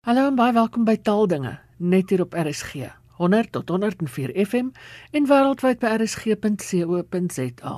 Hallo 0.00 0.22
en 0.30 0.36
baie 0.38 0.54
welkom 0.56 0.86
by 0.88 0.94
Taaldinge, 1.04 1.50
net 1.76 2.08
hier 2.08 2.22
op 2.24 2.32
RSG. 2.32 2.86
100 3.18 3.50
tot 3.52 3.68
104 3.68 4.30
FM 4.46 4.70
en 5.12 5.26
wêreldwyd 5.28 5.76
by 5.82 5.90
rsg.co.za. 5.98 7.74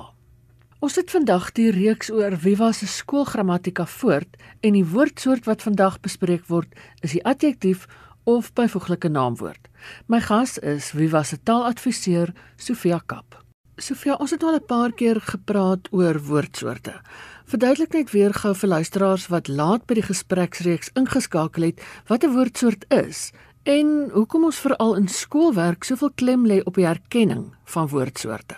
Ons 0.79 0.95
het 1.01 1.11
vandag 1.11 1.49
die 1.59 1.67
reeks 1.75 2.13
oor 2.15 2.37
Viva 2.39 2.69
se 2.71 2.87
skoolgrammatika 2.87 3.83
voort 3.97 4.39
en 4.63 4.79
die 4.79 4.85
woordsoort 4.87 5.51
wat 5.51 5.67
vandag 5.67 5.99
bespreek 6.07 6.47
word 6.47 6.71
is 7.03 7.11
die 7.11 7.25
adjektief 7.27 7.89
of 8.23 8.53
byvoeglike 8.55 9.11
naamwoord. 9.11 9.67
My 10.07 10.23
gas 10.23 10.55
is 10.63 10.93
Viva 10.95 11.27
se 11.27 11.43
taaladviseur 11.43 12.31
Sofia 12.55 13.03
Kap. 13.03 13.35
Sofia, 13.75 14.15
ons 14.15 14.31
het 14.31 14.43
al 14.43 14.55
'n 14.55 14.65
paar 14.65 14.91
keer 14.95 15.19
gepraat 15.19 15.91
oor 15.91 16.23
woordsoorte. 16.23 17.01
Verduidelik 17.45 17.93
net 17.93 18.11
weer 18.11 18.33
gou 18.33 18.53
vir 18.55 18.69
luisteraars 18.69 19.27
wat 19.27 19.47
laat 19.47 19.83
by 19.85 19.97
die 19.99 20.05
gespreksreeks 20.07 20.91
ingeskakel 20.99 21.65
het 21.67 21.81
wat 22.07 22.23
'n 22.23 22.31
woordsoort 22.35 22.85
is 22.89 23.33
en 23.63 24.09
hoekom 24.13 24.43
ons 24.43 24.59
veral 24.59 24.95
in 24.95 25.07
skoolwerk 25.07 25.83
soveel 25.83 26.11
klem 26.15 26.47
lê 26.47 26.61
op 26.63 26.75
die 26.75 26.85
herkenning 26.85 27.53
van 27.63 27.87
woordsoorte. 27.87 28.55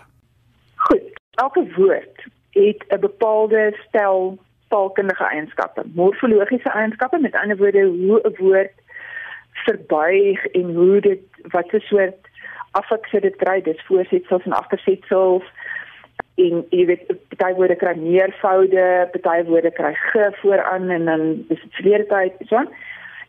Goed, 0.76 1.20
elke 1.32 1.66
woord 1.78 2.26
het 2.50 2.86
'n 2.90 3.00
bepaalde 3.00 3.78
stel 3.88 4.38
taalkundige 4.68 5.24
eienskappe, 5.24 5.84
morfologiese 5.94 6.70
eienskappe, 6.70 7.20
met 7.20 7.36
ander 7.36 7.58
woorde 7.58 7.84
hoe 7.86 8.22
'n 8.24 8.36
woord 8.38 8.74
verbuig 9.66 10.46
en 10.46 10.76
hoe 10.76 11.00
dit 11.00 11.22
wat 11.42 11.74
'n 11.74 11.80
soort 11.80 12.22
affeksie 12.72 13.20
dit 13.20 13.36
kry, 13.36 13.62
dis 13.62 13.86
voorsetsels 13.86 14.44
en 14.44 14.52
agtersetsels 14.52 15.44
en 16.36 16.66
jy 16.70 16.86
weet 16.90 17.06
party 17.08 17.54
woorde 17.56 17.76
kry 17.80 17.94
meervoude, 18.00 18.86
party 19.14 19.44
woorde 19.48 19.72
kry 19.72 19.94
ge 19.94 20.32
vooraan 20.42 20.90
en 20.90 21.06
dan 21.06 21.24
dis 21.48 21.62
dit 21.62 21.80
verlede 21.80 22.08
tyd 22.12 22.48
so. 22.50 22.66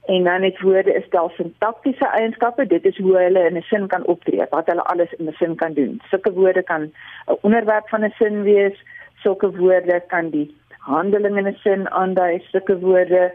En 0.06 0.24
dan 0.24 0.42
het 0.42 0.60
woorde 0.60 0.94
is 0.94 1.08
daar 1.10 1.30
sintaktiese 1.34 2.06
eienskappe, 2.06 2.66
dit 2.66 2.84
is 2.84 2.98
hoe 2.98 3.16
hulle 3.18 3.46
in 3.46 3.56
'n 3.56 3.62
sin 3.62 3.86
kan 3.86 4.06
optree, 4.06 4.46
wat 4.50 4.66
hulle 4.66 4.82
alles 4.82 5.12
in 5.12 5.26
'n 5.26 5.34
sin 5.38 5.56
kan 5.56 5.72
doen. 5.72 6.00
Sulke 6.10 6.32
woorde 6.32 6.62
kan 6.62 6.82
'n 6.82 7.38
onderwerp 7.40 7.88
van 7.88 8.04
'n 8.04 8.14
sin 8.18 8.42
wees, 8.42 8.84
sulke 9.14 9.50
woorde 9.56 10.02
kan 10.06 10.30
die 10.30 10.54
handeling 10.78 11.36
in 11.36 11.46
'n 11.46 11.58
sin 11.64 11.90
aandui, 11.90 12.42
sulke 12.50 12.78
woorde 12.78 13.32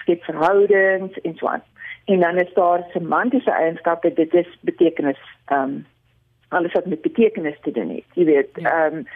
skep 0.00 0.24
verhoudings 0.24 1.20
en 1.20 1.34
so 1.36 1.46
aan. 1.46 1.62
En 2.04 2.20
dan 2.20 2.36
is 2.36 2.54
daar 2.54 2.84
semantiese 2.92 3.50
eienskappe, 3.50 4.12
dit 4.12 4.34
is 4.34 4.58
betekenis 4.60 5.20
ehm 5.44 5.62
um, 5.62 5.86
alles 6.52 6.72
wat 6.72 6.86
met 6.86 7.00
betekenis 7.00 7.60
te 7.60 7.70
doen 7.70 7.88
het. 7.88 8.04
Jy 8.14 8.24
weet, 8.24 8.58
ehm 8.58 8.96
um, 8.96 9.06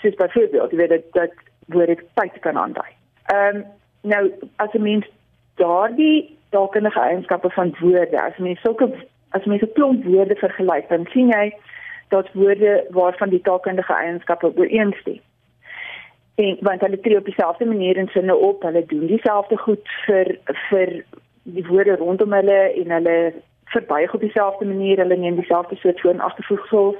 soos 0.00 0.14
byvoorbeeld, 0.14 0.70
jy 0.70 0.76
weet 0.76 0.94
dat 0.94 1.12
dat 1.12 1.32
word 1.66 1.88
ek 1.88 2.04
tyd 2.14 2.38
kan 2.40 2.56
aandui. 2.56 2.90
Ehm 3.32 3.56
um, 3.56 3.64
nou 4.02 4.32
as 4.56 4.72
'n 4.72 4.82
mens 4.82 5.06
daardie 5.54 6.36
taalkundige 6.50 7.00
eienskappe 7.00 7.50
van 7.50 7.74
woorde, 7.80 8.22
as 8.22 8.36
mens 8.36 8.60
sulke 8.60 8.90
as 9.30 9.44
mens 9.44 9.62
'n 9.62 9.72
klomp 9.72 10.04
woorde 10.04 10.36
vergelyk, 10.36 10.88
dan 10.88 11.06
sien 11.12 11.28
jy 11.28 11.54
dat 12.08 12.32
woorde 12.32 12.84
waarvan 12.90 13.28
die 13.28 13.40
taalkundige 13.40 13.92
eienskappe 13.92 14.52
ooreenstem. 14.56 15.20
En 16.34 16.56
want 16.60 16.80
hulle 16.80 17.00
tree 17.00 17.16
op 17.16 17.24
dieselfde 17.24 17.64
manier 17.64 17.96
in 17.96 18.08
sinne 18.08 18.36
op, 18.36 18.62
hulle 18.62 18.84
doen 18.86 19.06
dieselfde 19.06 19.56
goed 19.56 19.88
vir 20.06 20.38
vir 20.68 21.04
die 21.42 21.66
woorde 21.66 21.96
rondom 21.96 22.32
hulle 22.32 22.58
en 22.82 22.90
hulle 22.90 23.32
verbuig 23.72 24.14
op 24.14 24.20
dieselfde 24.20 24.64
manier, 24.64 24.98
hulle 24.98 25.16
neem 25.16 25.34
dieselfde 25.34 25.76
soort 25.76 26.02
woon 26.02 26.20
agtervoegsels 26.20 26.96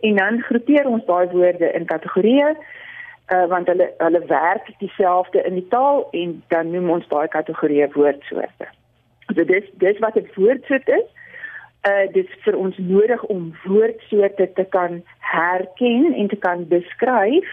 en 0.00 0.16
dan 0.16 0.40
groepeer 0.40 0.86
ons 0.86 1.04
daai 1.04 1.28
woorde 1.32 1.72
in 1.72 1.86
kategorieë 1.86 2.54
uh, 3.32 3.46
want 3.48 3.66
hulle 3.66 3.92
hulle 3.98 4.22
werk 4.26 4.70
dieselfde 4.78 5.42
in 5.42 5.54
die 5.54 5.68
taal 5.68 6.08
en 6.10 6.42
dan 6.48 6.70
noem 6.70 6.90
ons 6.98 7.08
daai 7.08 7.28
kategorieë 7.28 7.92
woordsoorte. 7.94 8.68
So 9.32 9.44
dis 9.44 9.70
dis 9.82 10.00
wat 10.04 10.16
'n 10.16 10.28
woordsoort 10.34 10.88
is. 10.88 11.08
Uh 11.88 12.12
dis 12.12 12.28
vir 12.44 12.56
ons 12.56 12.76
nodig 12.78 13.22
om 13.22 13.54
woordsoorte 13.64 14.52
te 14.52 14.64
kan 14.64 15.02
herken 15.18 16.14
en 16.14 16.28
te 16.28 16.36
kan 16.36 16.68
beskryf 16.68 17.48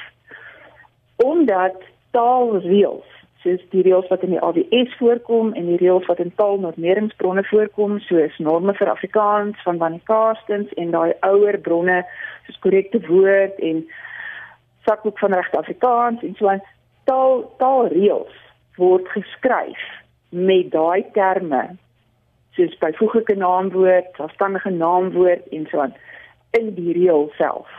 omdat 1.16 1.76
taalreëls 2.12 3.21
soos 3.42 3.62
die 3.74 3.82
reëls 3.86 4.10
wat 4.12 4.24
in 4.26 4.36
die 4.36 4.42
AWS 4.42 4.94
voorkom 5.00 5.54
en 5.58 5.70
die 5.72 5.80
reëls 5.82 6.06
wat 6.10 6.20
in 6.22 6.34
taalnormeringsbronne 6.38 7.44
voorkom 7.50 8.00
soos 8.06 8.38
norme 8.38 8.74
vir 8.78 8.92
Afrikaans 8.92 9.62
van 9.66 9.80
Van 9.82 9.98
Karstens 10.10 10.74
en 10.78 10.94
daai 10.94 11.14
ouer 11.26 11.58
bronne 11.66 12.04
soos 12.46 12.60
korrekte 12.66 13.02
woord 13.08 13.58
en 13.60 13.84
sakboek 14.86 15.18
van 15.20 15.34
regte 15.34 15.58
Afrikaans 15.58 16.22
en 16.24 16.36
so 16.38 16.50
aan 16.50 16.62
taal 17.10 17.46
taalreëls 17.58 18.38
word 18.78 19.10
geskryf 19.16 19.82
met 20.30 20.72
daai 20.72 21.04
terme 21.14 21.64
soos 22.56 22.74
byvoeglike 22.78 23.36
naamwoord, 23.40 24.18
afstandige 24.20 24.70
naamwoord 24.70 25.48
en 25.56 25.68
so 25.72 25.80
aan 25.80 25.96
in 26.52 26.74
die 26.76 26.94
reël 26.94 27.30
self. 27.38 27.70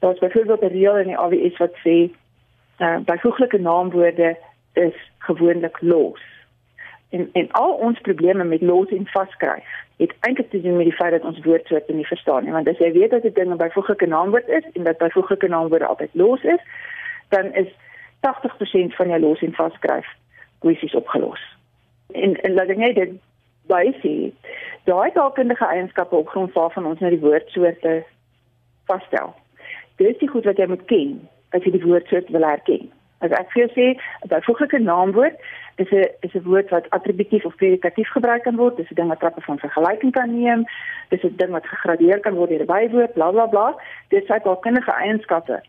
Daar's 0.00 0.18
byvoorbeeld 0.18 0.62
'n 0.62 0.74
reël 0.74 0.96
in 0.96 1.10
die 1.12 1.18
AWS 1.18 1.58
wat 1.58 1.74
sê 1.84 2.10
uh, 2.78 2.98
byvoeglike 3.04 3.58
naamwoorde 3.58 4.36
is 4.72 4.94
gewoonlik 5.18 5.80
los. 5.80 6.20
En 7.10 7.28
en 7.32 7.50
al 7.50 7.72
ons 7.72 8.00
probleme 8.00 8.44
met 8.44 8.62
los 8.62 8.88
en 8.88 9.06
vaskryf 9.06 9.80
het 9.96 10.14
eintlik 10.20 10.50
te 10.50 10.60
doen 10.60 10.76
met 10.76 10.84
die 10.84 10.94
feit 10.94 11.10
dat 11.10 11.24
ons 11.24 11.44
woordsoorte 11.44 11.92
nie 11.92 12.06
verstaan 12.06 12.44
nie. 12.44 12.52
Want 12.52 12.68
as 12.68 12.78
jy 12.78 12.92
weet 12.92 13.10
dat 13.10 13.24
'n 13.24 13.32
ding 13.32 13.50
'n 13.52 13.56
byvoeglike 13.56 14.06
naamwoord 14.06 14.48
is 14.48 14.64
en 14.72 14.82
dat 14.82 14.98
byvoeglike 14.98 15.48
naamwoorde 15.48 15.86
altyd 15.86 16.10
los 16.12 16.42
is, 16.42 16.62
dan 17.28 17.54
is 17.54 17.68
80% 18.20 18.94
van 18.94 19.08
jou 19.08 19.20
los 19.20 19.42
en 19.42 19.52
vaskryf 19.52 20.06
kwessies 20.58 20.94
opgelos. 20.94 21.42
En 22.12 22.40
en 22.40 22.54
laat 22.54 22.68
ek 22.68 22.76
net 22.76 22.94
dit 22.94 23.12
baie 23.66 23.92
sê, 24.02 24.32
daai 24.84 25.12
taalkundige 25.12 25.66
eienskappe 25.66 26.16
op 26.16 26.28
grond 26.28 26.52
waarvan 26.52 26.86
ons 26.86 26.98
nou 26.98 27.10
die 27.10 27.20
woordsoorte 27.20 28.04
vasstel. 28.84 29.34
Dis 29.96 30.18
die 30.18 30.28
goed 30.28 30.44
wat 30.44 30.56
jy 30.56 30.66
moet 30.66 30.84
ken 30.84 31.28
as 31.50 31.62
jy 31.62 31.70
die 31.70 31.86
woordsoort 31.86 32.28
wil 32.28 32.46
herken. 32.46 32.90
As 33.22 33.30
ek 33.30 33.52
vir 33.54 33.68
sê 33.70 33.86
'n 33.94 34.28
byvoeglike 34.28 34.78
naamwoord 34.78 35.36
is 35.82 35.90
'n 35.90 36.06
is 36.26 36.34
'n 36.34 36.42
woord 36.44 36.70
wat 36.70 36.90
attributief 36.90 37.44
of 37.44 37.56
predikatief 37.56 38.08
gebruik 38.10 38.42
kan 38.42 38.56
word. 38.56 38.76
Dis 38.76 38.90
'n 38.90 38.94
ding 38.94 39.08
wat 39.08 39.20
trappe 39.20 39.40
van 39.40 39.58
vergelyking 39.58 40.12
kan 40.12 40.30
neem. 40.40 40.64
Dis 41.08 41.22
'n 41.22 41.36
ding 41.36 41.50
wat 41.50 41.66
gegradeer 41.66 42.20
kan 42.20 42.34
word 42.34 42.50
deur 42.50 42.62
'n 42.62 42.72
bywoord, 42.74 43.12
bla 43.14 43.30
bla 43.30 43.46
bla. 43.46 43.74
Dis 44.08 44.28
uit 44.28 44.46
al 44.46 44.56
kindige 44.56 44.92
eienskappe. 44.92 45.62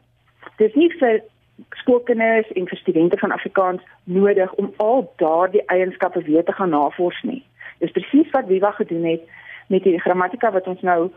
Dis 0.57 0.73
nie 0.73 0.89
vir 0.99 1.21
skoolkinders 1.69 2.51
en 2.51 2.67
vir 2.67 2.77
studente 2.77 3.17
van 3.17 3.31
Afrikaans 3.31 3.81
nodig 4.03 4.53
om 4.53 4.73
al 4.77 5.13
daardie 5.15 5.65
eienskappe 5.65 6.21
weer 6.21 6.43
te 6.43 6.51
gaan 6.51 6.69
navors 6.69 7.21
nie. 7.21 7.43
Dis 7.77 7.91
presies 7.91 8.29
wat 8.31 8.47
Viva 8.47 8.71
gedoen 8.71 9.03
het 9.03 9.21
met 9.67 9.83
die 9.83 9.99
grammatika 9.99 10.51
wat 10.51 10.67
ons 10.67 10.81
nou 10.81 11.11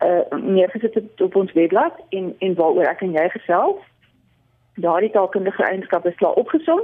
uh 0.00 0.38
neergesit 0.40 0.94
het 0.94 1.20
op 1.20 1.34
ons 1.36 1.52
webblad 1.52 1.92
en 2.08 2.34
en 2.38 2.54
waaroor 2.54 2.88
ek 2.88 3.00
en 3.00 3.12
jy 3.12 3.28
gesels 3.28 3.80
daardie 4.80 5.10
taalkundige 5.10 5.64
eienskappe 5.64 6.08
is 6.08 6.18
klaar 6.20 6.38
opgesom. 6.40 6.82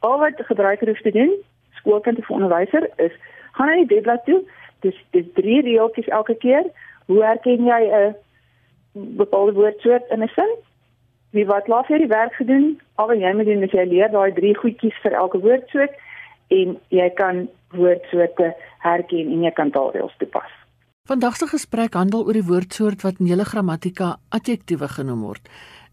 Al 0.00 0.18
wat 0.18 0.36
die 0.36 0.46
gebruiker 0.48 0.88
hoef 0.88 1.00
te 1.00 1.14
doen, 1.14 1.32
skoolkind 1.78 2.18
of 2.18 2.30
onderwyser 2.30 2.88
is 2.96 3.14
gaan 3.52 3.70
na 3.70 3.78
die 3.84 3.94
webblad 3.94 4.24
toe. 4.24 4.42
Dis 4.80 4.98
dis 5.10 5.26
drie 5.38 5.62
reeltjies 5.62 6.08
elke 6.08 6.34
keer. 6.34 6.68
Hoe 7.06 7.22
herken 7.24 7.64
jy 7.64 7.82
'n 7.90 8.14
bepaalde 9.16 9.52
woordsoort 9.52 10.10
in 10.10 10.22
'n 10.22 10.30
sin? 10.34 10.52
Wie 11.30 11.46
wat 11.46 11.68
laat 11.68 11.88
jy 11.88 11.98
die 11.98 12.12
werk 12.12 12.34
gedoen? 12.34 12.80
Al 12.94 13.06
wat 13.06 13.18
jy 13.18 13.32
moet 13.32 13.46
doen 13.46 13.62
is 13.62 13.72
jy 13.72 13.84
leer 13.84 14.10
daai 14.10 14.32
drie 14.32 14.56
goedjies 14.56 14.98
vir 15.02 15.12
elke 15.12 15.38
woordsoort 15.38 15.94
en 16.48 16.78
jy 16.88 17.10
kan 17.10 17.48
woordsoorte 17.68 18.54
herken 18.78 19.32
en 19.32 19.42
jy 19.42 19.52
kan 19.56 19.70
taalreëls 19.70 20.16
toepas. 20.18 20.50
Vandag 21.08 21.36
se 21.36 21.46
gesprek 21.50 21.96
handel 21.98 22.26
oor 22.26 22.36
die 22.38 22.46
woordsoort 22.46 23.02
wat 23.02 23.18
in 23.18 23.26
julle 23.26 23.44
grammatika 23.44 24.16
adjektiewe 24.28 24.88
genoem 24.88 25.24
word. 25.26 25.48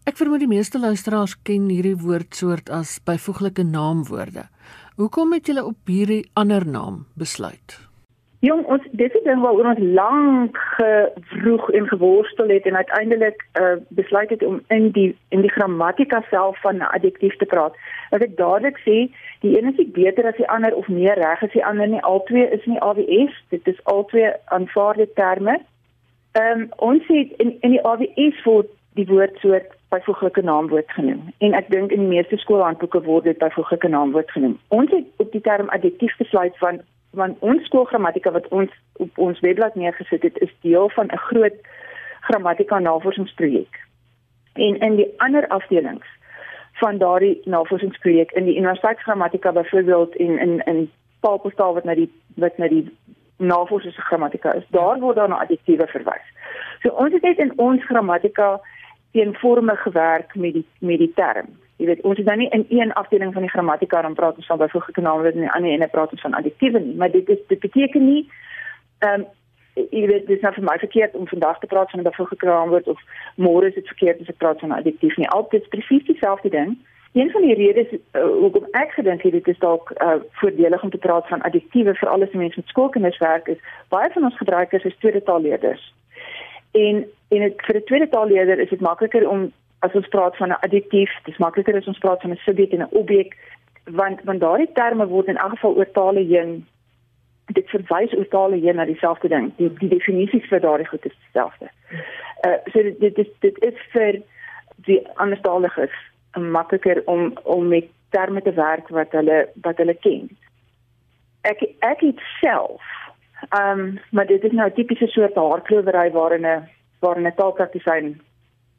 Ek 0.08 0.16
vermoed 0.16 0.40
die 0.40 0.48
meeste 0.48 0.80
luisteraars 0.80 1.34
ken 1.44 1.66
hierdie 1.68 1.98
woordsoort 2.00 2.70
as 2.72 2.96
byvoeglike 3.04 3.66
naamwoorde. 3.68 4.46
Hoekom 4.96 5.34
het 5.36 5.48
julle 5.50 5.64
op 5.68 5.90
hierdie 5.92 6.22
ander 6.40 6.64
naam 6.64 7.02
besluit? 7.20 7.76
Jong, 8.40 8.62
ons 8.72 8.86
dis 8.96 9.12
is 9.12 9.24
dan 9.26 9.42
waar 9.44 9.58
ons 9.60 9.80
lank 9.98 10.56
gevroeg 10.78 11.66
en 11.76 11.88
geworstel 11.90 12.48
het 12.48 12.64
en 12.64 12.78
uiteindelik 12.80 13.42
uh, 13.60 13.74
besluit 13.88 14.30
het 14.32 14.44
om 14.44 14.62
in 14.72 14.88
die 14.96 15.10
in 15.28 15.44
die 15.44 15.52
grammatika 15.52 16.22
self 16.30 16.56
van 16.64 16.80
'n 16.80 16.88
adjektief 16.96 17.36
te 17.36 17.44
praat. 17.44 17.76
Ek 18.10 18.36
dadelik 18.36 18.80
sê, 18.80 19.12
die 19.44 19.52
een 19.58 19.68
is 19.68 19.76
nie 19.76 19.92
beter 19.92 20.26
as 20.26 20.40
die 20.40 20.48
ander 20.48 20.74
of 20.74 20.88
meer 20.88 21.20
reg 21.20 21.42
as 21.42 21.52
die 21.52 21.64
ander 21.64 21.88
nie. 21.88 22.00
Albei 22.00 22.48
is 22.48 22.64
nie 22.64 22.80
AWS, 22.80 23.36
dit 23.48 23.68
is 23.68 23.84
albei 23.84 24.32
aanvaarde 24.44 25.12
terme. 25.12 25.60
Ehm 26.32 26.60
um, 26.60 26.68
ons 26.76 27.04
het 27.06 27.36
in 27.36 27.56
in 27.60 27.70
die 27.70 27.84
AWS 27.84 28.42
word 28.44 28.72
die 28.94 29.06
woordsoort 29.06 29.76
byvoeglike 29.90 30.42
naamwoord 30.42 30.90
genoem. 30.90 31.32
En 31.38 31.54
ek 31.58 31.70
dink 31.70 31.90
in 31.90 32.04
die 32.04 32.14
meeste 32.14 32.36
skoolhandboeke 32.36 33.02
word 33.02 33.24
dit 33.24 33.38
byvoeglike 33.38 33.88
naamwoord 33.88 34.30
genoem. 34.30 34.58
Ons 34.68 34.90
het 34.90 35.06
op 35.16 35.32
die 35.32 35.40
term 35.40 35.68
adjektief 35.68 36.16
besluit 36.16 36.58
van 36.58 36.82
van 37.18 37.34
ons 37.42 37.64
skoolgrammatika 37.66 38.30
wat 38.30 38.48
ons 38.54 38.70
op 39.02 39.18
ons 39.18 39.40
webblad 39.42 39.74
neergesit 39.74 40.22
het 40.22 40.36
is 40.46 40.52
deel 40.62 40.90
van 40.94 41.08
'n 41.10 41.18
groot 41.18 41.56
grammatika 42.20 42.78
navorsingsprojek. 42.78 43.80
En 44.52 44.78
in 44.78 44.96
die 44.96 45.12
ander 45.16 45.48
afdelings 45.48 46.06
van 46.72 46.98
daardie 46.98 47.40
navorsingsprojek 47.44 48.30
in 48.30 48.44
die 48.44 48.56
universiteitsgrammatika 48.56 49.52
byvoorbeeld 49.52 50.16
en 50.16 50.38
in 50.38 50.62
in 50.64 50.90
taalpostaal 51.20 51.74
wat 51.74 51.84
na 51.84 51.94
die 51.94 52.12
wat 52.34 52.58
na 52.58 52.68
die 52.68 52.96
navorsers 53.36 53.94
se 53.94 54.00
grammatika 54.00 54.52
is. 54.52 54.64
Daar 54.68 54.98
word 55.00 55.16
dan 55.16 55.28
na 55.28 55.40
adjektiewe 55.40 55.86
verwys. 55.86 56.26
So 56.82 56.88
ons 56.88 57.12
het 57.12 57.22
net 57.22 57.38
in 57.38 57.52
ons 57.56 57.84
grammatika 57.84 58.60
eenvormig 59.12 59.82
gewerk 59.82 60.34
met 60.34 60.52
die 60.52 60.66
met 60.78 60.98
die 60.98 61.12
term. 61.14 61.46
Jy 61.76 61.86
weet, 61.86 62.00
ons 62.00 62.18
is 62.18 62.24
nou 62.24 62.36
nie 62.36 62.48
in 62.48 62.66
een 62.68 62.92
afdeling 62.92 63.32
van 63.32 63.42
die 63.42 63.50
grammatika 63.50 64.02
dan 64.02 64.14
praat 64.14 64.36
ons 64.36 64.46
van 64.46 64.58
byvoeglike 64.58 65.00
naamwoorde 65.00 65.32
en 65.32 65.42
in 65.42 65.48
'n 65.48 65.56
ander 65.56 65.70
ene 65.70 65.88
praat 65.88 66.12
ons 66.12 66.20
van 66.20 66.34
adjektiewe 66.34 66.80
nie, 66.80 66.94
maar 66.94 67.10
dit 67.10 67.28
is 67.28 67.38
dit 67.46 67.58
beteken 67.58 68.04
nie 68.04 68.30
ehm 68.98 69.20
um, 69.20 69.26
jy 69.74 70.06
weet 70.06 70.26
dis 70.26 70.40
nou 70.44 70.52
vir 70.54 70.64
my 70.66 70.76
verkeerd 70.78 71.14
om 71.16 71.28
vandag 71.28 71.58
te 71.58 71.66
praat 71.66 71.90
van 71.90 72.00
'n 72.00 72.08
byvoeglike 72.08 72.46
naamwoord 72.46 72.88
of 72.88 73.00
môre 73.34 73.66
is 73.66 73.74
dit 73.74 73.86
verkeerd 73.86 74.20
as 74.20 74.28
ek 74.28 74.36
praat 74.36 74.60
van 74.60 74.68
'n 74.68 74.80
adjektief 74.80 75.16
nie. 75.16 75.28
Altyd 75.28 75.68
presies 75.68 76.04
dieselfde 76.04 76.48
ding. 76.48 76.78
Een 77.12 77.30
van 77.30 77.42
die 77.42 77.54
redes 77.54 77.86
uh, 77.92 78.22
hoekom 78.22 78.66
ek 78.70 78.90
gedink 78.90 79.22
het 79.22 79.32
dit 79.32 79.48
is 79.48 79.58
dalk 79.58 79.92
uh, 80.02 80.20
voordelig 80.30 80.82
om 80.82 80.90
te 80.90 80.98
praat 80.98 81.28
van 81.28 81.42
adjektiewe 81.42 81.94
vir 81.94 82.08
alles 82.08 82.30
mense 82.30 82.60
met 82.60 82.68
skoolkinders 82.68 83.18
werk 83.18 83.46
is 83.48 83.58
baie 83.88 84.10
van 84.12 84.24
ons 84.24 84.36
gebruikers 84.36 84.84
is 84.84 84.96
tweede 84.96 85.22
taalleerders. 85.22 85.94
En 86.70 87.04
en 87.30 87.42
het, 87.42 87.54
vir 87.66 87.76
'n 87.76 87.84
tweede 87.84 88.08
taalleerder 88.08 88.58
is 88.58 88.68
dit 88.68 88.80
makliker 88.80 89.28
om 89.28 89.52
as 89.78 89.92
ons 89.92 90.08
praat 90.08 90.36
van 90.36 90.48
'n 90.48 90.62
adjektief, 90.66 91.10
dis 91.24 91.38
makliker 91.38 91.76
as 91.76 91.86
ons 91.86 91.98
praat 91.98 92.20
van 92.20 92.30
'n 92.30 92.44
subjek 92.46 92.72
en 92.72 92.82
'n 92.82 92.96
objek 93.02 93.36
want 93.84 94.22
want 94.24 94.40
daardie 94.40 94.72
terme 94.72 95.06
word 95.06 95.26
in 95.26 95.36
elk 95.36 95.50
geval 95.50 95.76
oor 95.76 95.90
tale 95.90 96.20
heen 96.20 96.66
dit 97.46 97.68
verwys 97.68 98.12
oor 98.16 98.28
tale 98.28 98.56
heen 98.56 98.76
na 98.76 98.84
dieselfde 98.84 99.28
ding. 99.28 99.52
Die 99.56 99.72
die 99.78 99.88
definisies 99.88 100.48
vir 100.48 100.60
daardie 100.60 100.86
goed 100.86 101.06
is 101.06 101.16
dieselfde. 101.24 101.70
Uh 102.46 102.58
so 102.72 102.82
dit 102.82 103.00
dit 103.00 103.18
is 103.18 103.30
dit 103.38 103.62
is 103.62 103.80
vir 103.92 104.22
die 104.86 105.00
anderstaliges 105.14 105.96
makliker 106.38 107.02
om 107.04 107.32
om 107.42 107.68
met 107.68 107.90
terme 108.10 108.42
te 108.42 108.52
werk 108.52 108.88
wat 108.88 109.12
hulle 109.12 109.48
wat 109.62 109.76
hulle 109.76 109.94
ken. 109.94 110.28
Ek 111.40 111.62
ek 111.78 112.00
het 112.00 112.20
self 112.40 112.82
ehm 113.48 113.80
um, 113.80 114.00
maar 114.10 114.26
dit 114.26 114.44
is 114.44 114.52
nou 114.52 114.68
'n 114.68 114.74
tipiese 114.74 115.06
soort 115.06 115.34
haarklowery 115.34 116.10
waarin 116.10 116.46
'n 116.46 116.68
waarin 117.00 117.26
'n 117.26 117.34
taalpraktisyn 117.34 118.20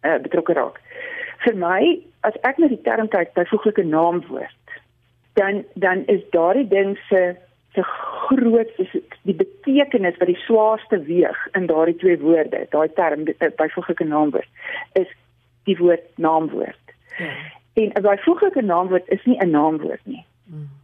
uh, 0.06 0.18
betrokke 0.22 0.54
raak. 0.54 0.80
Vir 1.46 1.56
my, 1.58 2.00
as 2.22 2.36
ek 2.42 2.58
na 2.58 2.68
die 2.68 2.82
term 2.82 3.08
kyk, 3.08 3.34
byvoeglike 3.34 3.84
naamwoord, 3.84 4.76
dan 5.40 5.64
dan 5.74 6.06
is 6.06 6.22
daardie 6.36 6.68
ding 6.68 6.98
se 7.10 7.36
se 7.74 7.84
groot 8.28 8.72
is 8.84 8.92
die 9.24 9.36
betekenis 9.36 10.18
wat 10.20 10.28
die 10.28 10.44
swaarste 10.46 11.00
weeg 11.08 11.38
in 11.56 11.66
daardie 11.72 11.96
twee 11.96 12.20
woorde, 12.20 12.66
daai 12.70 12.90
term 13.00 13.26
eh, 13.28 13.52
byvoeglike 13.58 14.04
naamwoord, 14.04 14.50
is 15.00 15.08
die 15.70 15.78
woord 15.80 16.06
naamwoord. 16.16 16.96
Ja. 17.18 17.32
En 17.74 17.92
'n 17.96 18.02
byvoeglike 18.02 18.62
naamwoord 18.62 19.08
is 19.08 19.26
nie 19.26 19.40
'n 19.40 19.50
naamwoord 19.50 20.04
nie. 20.04 20.26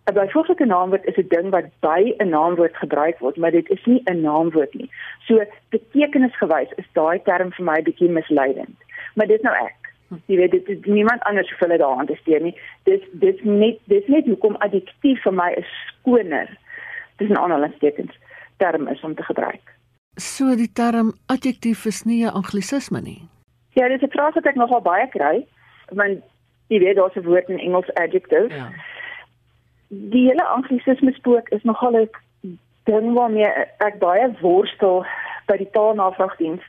'n 0.07 0.13
Byvoeglike 0.13 0.65
naamwoord 0.65 1.06
is 1.06 1.18
'n 1.18 1.27
ding 1.27 1.50
wat 1.50 1.68
by 1.80 2.13
'n 2.18 2.30
naamwoord 2.30 2.75
gebruik 2.75 3.19
word, 3.19 3.38
maar 3.38 3.51
dit 3.51 3.69
is 3.69 3.86
nie 3.86 4.01
'n 4.04 4.21
naamwoord 4.21 4.74
nie. 4.74 4.89
So 5.27 5.44
betekenisgewys 5.69 6.71
is 6.75 6.88
daai 6.94 7.21
term 7.24 7.51
vir 7.51 7.65
my 7.65 7.81
bietjie 7.81 8.09
misleidend. 8.09 8.77
Maar 9.15 9.27
dit 9.27 9.42
nou 9.42 9.56
ek. 9.56 9.75
Jy 10.25 10.36
weet 10.36 10.51
dit 10.51 10.68
is 10.68 10.77
niemand 10.83 11.24
anders 11.24 11.50
vir 11.50 11.68
hulle 11.68 11.77
daaraan 11.77 12.06
te 12.06 12.15
steur 12.15 12.42
nie. 12.42 12.56
Dis 12.83 13.01
dis 13.12 13.42
net 13.44 13.80
dis 13.83 14.07
net 14.07 14.25
hoekom 14.25 14.56
adjektief 14.56 15.21
vir 15.21 15.33
my 15.33 15.51
is 15.57 15.71
skoner. 15.88 16.57
Dis 17.18 17.30
'n 17.30 17.38
aanhalingstekens 17.38 18.15
term 18.57 18.88
is 18.88 19.01
om 19.01 19.15
te 19.15 19.24
gebruik. 19.24 19.75
So 20.15 20.56
die 20.56 20.71
term 20.74 21.13
adjektief 21.25 21.86
is 21.86 22.04
nie 22.04 22.24
'n 22.25 22.33
anglisisme 22.33 23.01
nie. 23.01 23.21
Ja, 23.74 23.88
dis 23.88 24.01
'n 24.01 24.09
vraag 24.09 24.33
wat 24.33 24.45
ek 24.45 24.56
nogal 24.56 24.81
baie 24.81 25.07
kry 25.07 25.45
want 25.92 26.24
jy 26.68 26.80
weet 26.80 26.95
daar's 26.95 27.15
'n 27.15 27.24
woord 27.24 27.50
in 27.50 27.59
Engels 27.59 27.94
adjective. 27.94 28.54
Ja. 28.54 28.71
Die 29.88 30.28
hele 30.28 30.45
anglisisme 30.45 31.13
spook 31.13 31.50
is 31.50 31.63
nogal 31.63 31.95
'n 31.95 32.10
ding 32.84 33.13
waarmee 33.13 33.51
ek 33.78 34.00
baie 34.00 34.31
worstel 34.42 35.06
by 35.48 35.57
die 35.57 35.69
taalnavraagdiens. 35.72 36.62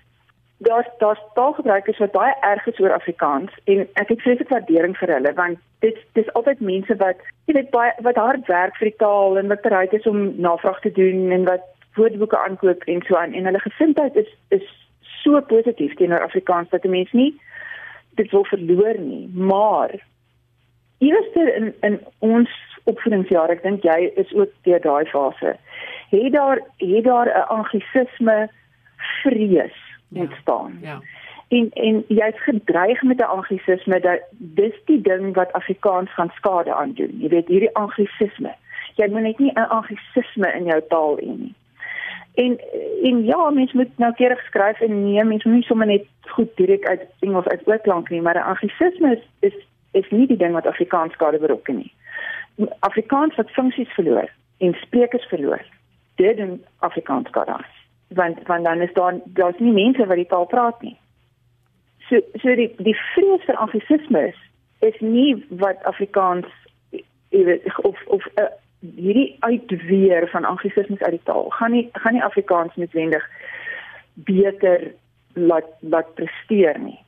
Daar's 0.58 0.86
daar's 0.98 1.22
taalgebruikers 1.34 1.98
wat 1.98 2.12
baie 2.12 2.34
erg 2.40 2.66
is 2.66 2.80
oor 2.80 2.92
Afrikaans 2.92 3.50
en 3.64 3.88
ek 3.92 4.08
het 4.08 4.22
vreeslik 4.22 4.48
waardering 4.48 4.96
vir 4.96 5.12
hulle 5.14 5.32
want 5.34 5.58
dit 5.78 5.96
dis 6.12 6.32
altyd 6.32 6.60
mense 6.60 6.96
wat 6.96 7.16
jy 7.46 7.54
weet 7.54 7.70
baie 7.70 7.92
wat 8.02 8.16
hard 8.16 8.46
werk 8.46 8.76
vir 8.76 8.90
die 8.90 8.98
taal 8.98 9.38
en 9.38 9.48
wat 9.48 9.62
bereid 9.62 9.92
is 9.92 10.06
om 10.06 10.40
navraag 10.40 10.80
te 10.80 10.92
doen 10.92 11.30
en 11.30 11.44
wat 11.44 11.62
woordeboeke 11.94 12.38
aankoop 12.38 12.82
en 12.82 13.02
so 13.06 13.16
aan 13.16 13.32
en 13.32 13.44
hulle 13.44 13.60
gesindheid 13.60 14.16
is 14.16 14.30
is 14.48 14.66
so 15.22 15.40
positief 15.40 15.94
teenoor 15.94 16.22
Afrikaans 16.22 16.70
dat 16.70 16.84
'n 16.84 16.90
mens 16.90 17.12
nie 17.12 17.34
dit 18.18 18.30
wil 18.30 18.44
verloor 18.44 18.98
nie, 18.98 19.28
maar 19.34 19.94
iewers 20.98 21.32
in 21.34 21.74
in 21.80 22.00
ons 22.18 22.50
opvoedingsjare, 22.84 23.52
ek 23.52 23.62
dink 23.62 23.82
jy 23.82 24.12
is 24.16 24.32
ook 24.34 24.52
deur 24.62 24.80
daai 24.80 25.04
fase. 25.12 25.56
Het 26.10 26.32
daar 26.32 26.60
het 26.76 27.04
daar 27.04 27.28
'n 27.28 27.48
anglisisme 27.48 28.48
vrees 28.96 29.78
ontstaan. 30.12 30.78
Ja. 30.82 30.88
ja. 30.88 31.00
En 31.48 31.70
en 31.72 32.04
jy's 32.08 32.42
gedreig 32.42 33.02
met 33.02 33.18
'n 33.18 33.32
anglisisme 33.36 34.00
dat 34.00 34.20
dis 34.30 34.74
die 34.84 35.00
ding 35.00 35.34
wat 35.34 35.52
Afrikaans 35.52 36.14
gaan 36.14 36.32
skade 36.34 36.74
aan 36.74 36.92
doen. 36.92 37.14
Jy 37.20 37.28
weet 37.28 37.48
hierdie 37.48 37.74
anglisisme. 37.74 38.54
Jy 38.94 39.08
moet 39.10 39.22
net 39.22 39.38
nie 39.38 39.52
'n 39.52 39.68
anglisisme 39.68 40.52
in 40.52 40.64
jou 40.64 40.82
taal 40.88 41.16
hê 41.16 41.26
nie. 41.26 41.54
En 42.34 42.60
en 43.02 43.24
ja, 43.24 43.50
mens 43.50 43.72
moet 43.72 43.98
nou 43.98 44.12
keurig 44.12 44.44
skryf 44.44 44.80
en 44.80 45.04
nee, 45.04 45.24
mens 45.24 45.44
moet 45.44 45.54
nie 45.54 45.62
sommer 45.62 45.86
net 45.86 46.04
goed 46.20 46.56
direk 46.56 46.88
uit 46.88 47.06
Engels 47.20 47.46
uit 47.46 47.66
oorklank 47.66 48.08
nie, 48.08 48.20
maar 48.20 48.36
'n 48.36 48.50
anglisisme 48.52 49.16
is, 49.16 49.24
is 49.40 49.66
is 50.00 50.10
nie 50.10 50.26
die 50.30 50.38
ding 50.40 50.54
wat 50.56 50.66
Afrikaans 50.66 51.16
skade 51.16 51.40
berokken 51.42 51.82
nie. 51.82 51.92
Afrikaans 52.86 53.36
wat 53.38 53.50
funksies 53.56 53.90
verloor 53.96 54.30
en 54.58 54.76
sprekers 54.82 55.26
verloor. 55.32 55.62
Dit 56.20 56.36
doen 56.36 56.58
Afrikaans 56.78 57.28
skade. 57.28 57.58
Want 58.08 58.40
want 58.46 58.64
dan 58.64 58.80
is 58.80 58.92
daar 58.92 59.20
daar's 59.24 59.58
nie 59.58 59.72
mense 59.72 60.06
wat 60.06 60.20
die 60.20 60.30
taal 60.30 60.46
praat 60.46 60.82
nie. 60.82 60.96
So 62.08 62.20
so 62.42 62.54
die 62.54 62.70
die 62.78 62.96
vrees 63.12 63.44
vir 63.46 63.56
anglisisme 63.56 64.32
is, 64.80 65.00
nie 65.00 65.34
wat 65.48 65.84
Afrikaans 65.84 66.46
of 67.82 68.06
of 68.06 68.26
uh, 68.34 68.48
hierdie 68.80 69.36
uitweer 69.40 70.28
van 70.28 70.44
anglisismes 70.44 71.02
uit 71.02 71.16
die 71.18 71.24
taal 71.24 71.50
gaan 71.50 71.72
nie 71.72 71.88
gaan 71.92 72.12
nie 72.12 72.24
Afrikaans 72.24 72.76
noodwendig 72.76 73.24
beter 74.14 74.92
laat 75.34 75.68
laat 75.80 76.14
presteer 76.14 76.78
nie. 76.78 76.98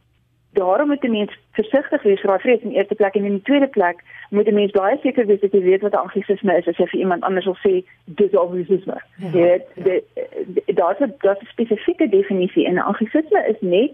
Daarom 0.52 0.88
moet 0.88 1.04
'n 1.04 1.10
mens 1.10 1.38
versigtig 1.52 2.02
wees 2.02 2.20
vir 2.20 2.30
daai 2.30 2.40
vrees 2.40 2.60
in 2.60 2.70
eerste 2.70 2.94
plek 2.94 3.14
en 3.14 3.24
in 3.24 3.32
die 3.32 3.42
tweede 3.42 3.66
plek 3.66 4.02
moet 4.30 4.46
'n 4.46 4.54
mens 4.54 4.70
baie 4.70 4.98
seker 5.02 5.26
wees 5.26 5.40
dat 5.40 5.52
jy 5.52 5.62
weet 5.62 5.80
wat 5.80 5.94
anglisisme 5.94 6.56
is 6.56 6.66
as 6.66 6.76
jy 6.76 6.86
vir 6.86 7.00
iemand 7.00 7.22
anders 7.22 7.44
wil 7.44 7.56
sê 7.66 7.84
dis 8.04 8.34
anglisisme. 8.34 9.00
Ja, 9.16 9.30
dit 9.30 9.64
ja. 9.74 10.72
daar's 10.74 10.98
'n 11.00 11.14
daar's 11.18 11.40
'n 11.40 11.46
spesifieke 11.46 12.08
definisie 12.08 12.66
en 12.66 12.74
'n 12.74 12.88
anglisisme 12.90 13.46
is 13.46 13.60
net 13.60 13.92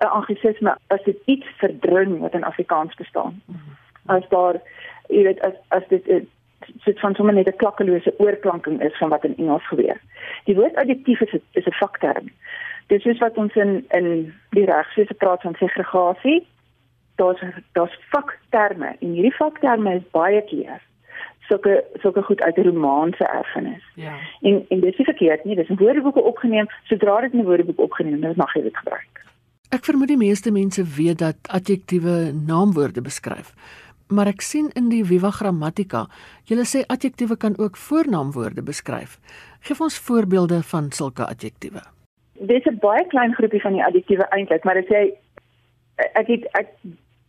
'n 0.00 0.06
anglisisme 0.06 0.76
as 0.86 1.02
dit 1.04 1.18
iets 1.24 1.46
verdring 1.56 2.18
wat 2.18 2.34
in 2.34 2.44
Afrikaans 2.44 2.94
bestaan. 2.94 3.42
As 4.06 4.28
daar 4.28 4.60
jy 5.08 5.22
weet 5.22 5.40
as 5.40 5.54
as 5.68 5.82
dit 5.88 6.26
sit 6.80 7.00
van 7.00 7.14
sommer 7.14 7.34
net 7.34 7.46
'n 7.46 7.56
klakkelose 7.56 8.14
oorklanking 8.18 8.82
is 8.82 8.96
van 8.98 9.08
wat 9.08 9.24
in 9.24 9.36
Engels 9.36 9.66
gebeur. 9.66 10.00
Die 10.44 10.54
woord 10.54 10.76
adjektief 10.76 11.20
is 11.20 11.32
'n 11.32 11.42
is 11.52 11.66
'n 11.66 11.72
vakterm. 11.72 12.30
Dis 12.86 13.04
is 13.04 13.18
wat 13.18 13.36
ons 13.36 13.54
in 13.54 13.84
in 13.88 14.32
die 14.50 14.64
regswese 14.64 15.14
praat 15.14 15.42
van 15.42 15.54
segregasie. 15.58 16.46
Daar's 17.14 17.40
daar's 17.72 17.98
vakterme 18.10 18.96
en 19.00 19.12
hierdie 19.12 19.36
vakterme 19.36 19.94
is 19.94 20.10
baie 20.10 20.42
keer 20.50 20.82
sulke 21.48 21.84
sulke 22.00 22.22
goed 22.22 22.40
uit 22.40 22.56
'n 22.56 22.68
romaanse 22.68 23.24
erfenis. 23.24 23.84
Ja. 23.94 24.14
En 24.40 24.64
en 24.68 24.80
dis 24.80 24.96
nie 24.96 25.04
verkeerd 25.04 25.44
nie, 25.44 25.56
dis 25.56 25.68
in 25.68 25.76
woordeboeke 25.76 26.22
opgeneem. 26.22 26.66
Sodra 26.84 27.20
dit 27.20 27.32
in 27.32 27.40
'n 27.40 27.44
woordeboek 27.44 27.80
opgeneem 27.80 28.24
is, 28.24 28.36
mag 28.36 28.54
jy 28.54 28.62
dit 28.62 28.76
gebruik. 28.76 29.24
Ek 29.68 29.84
vermoed 29.84 30.08
die 30.08 30.16
meeste 30.16 30.52
mense 30.52 30.84
weet 30.96 31.18
dat 31.18 31.36
adjektiewe 31.42 32.32
naamwoorde 32.46 33.00
beskryf 33.00 33.54
maar 34.08 34.28
ek 34.30 34.42
sien 34.44 34.70
in 34.78 34.90
die 34.92 35.02
Viva 35.06 35.30
Grammatica, 35.30 36.06
julle 36.44 36.66
sê 36.68 36.84
adjektiewe 36.86 37.36
kan 37.40 37.56
ook 37.58 37.76
voornaamwoorde 37.76 38.62
beskryf. 38.62 39.18
Geef 39.60 39.80
ons 39.80 39.98
voorbeelde 39.98 40.62
van 40.62 40.92
sulke 40.92 41.26
adjektiewe. 41.26 41.82
Dis 42.38 42.64
'n 42.66 42.78
baie 42.78 43.06
klein 43.06 43.34
groepie 43.34 43.60
van 43.60 43.72
die 43.72 43.84
adjektiewe 43.84 44.26
eintlik, 44.28 44.64
maar 44.64 44.76
as 44.76 44.88
jy 44.88 45.14
ek 45.96 46.26
het 46.26 46.46
ek 46.52 46.68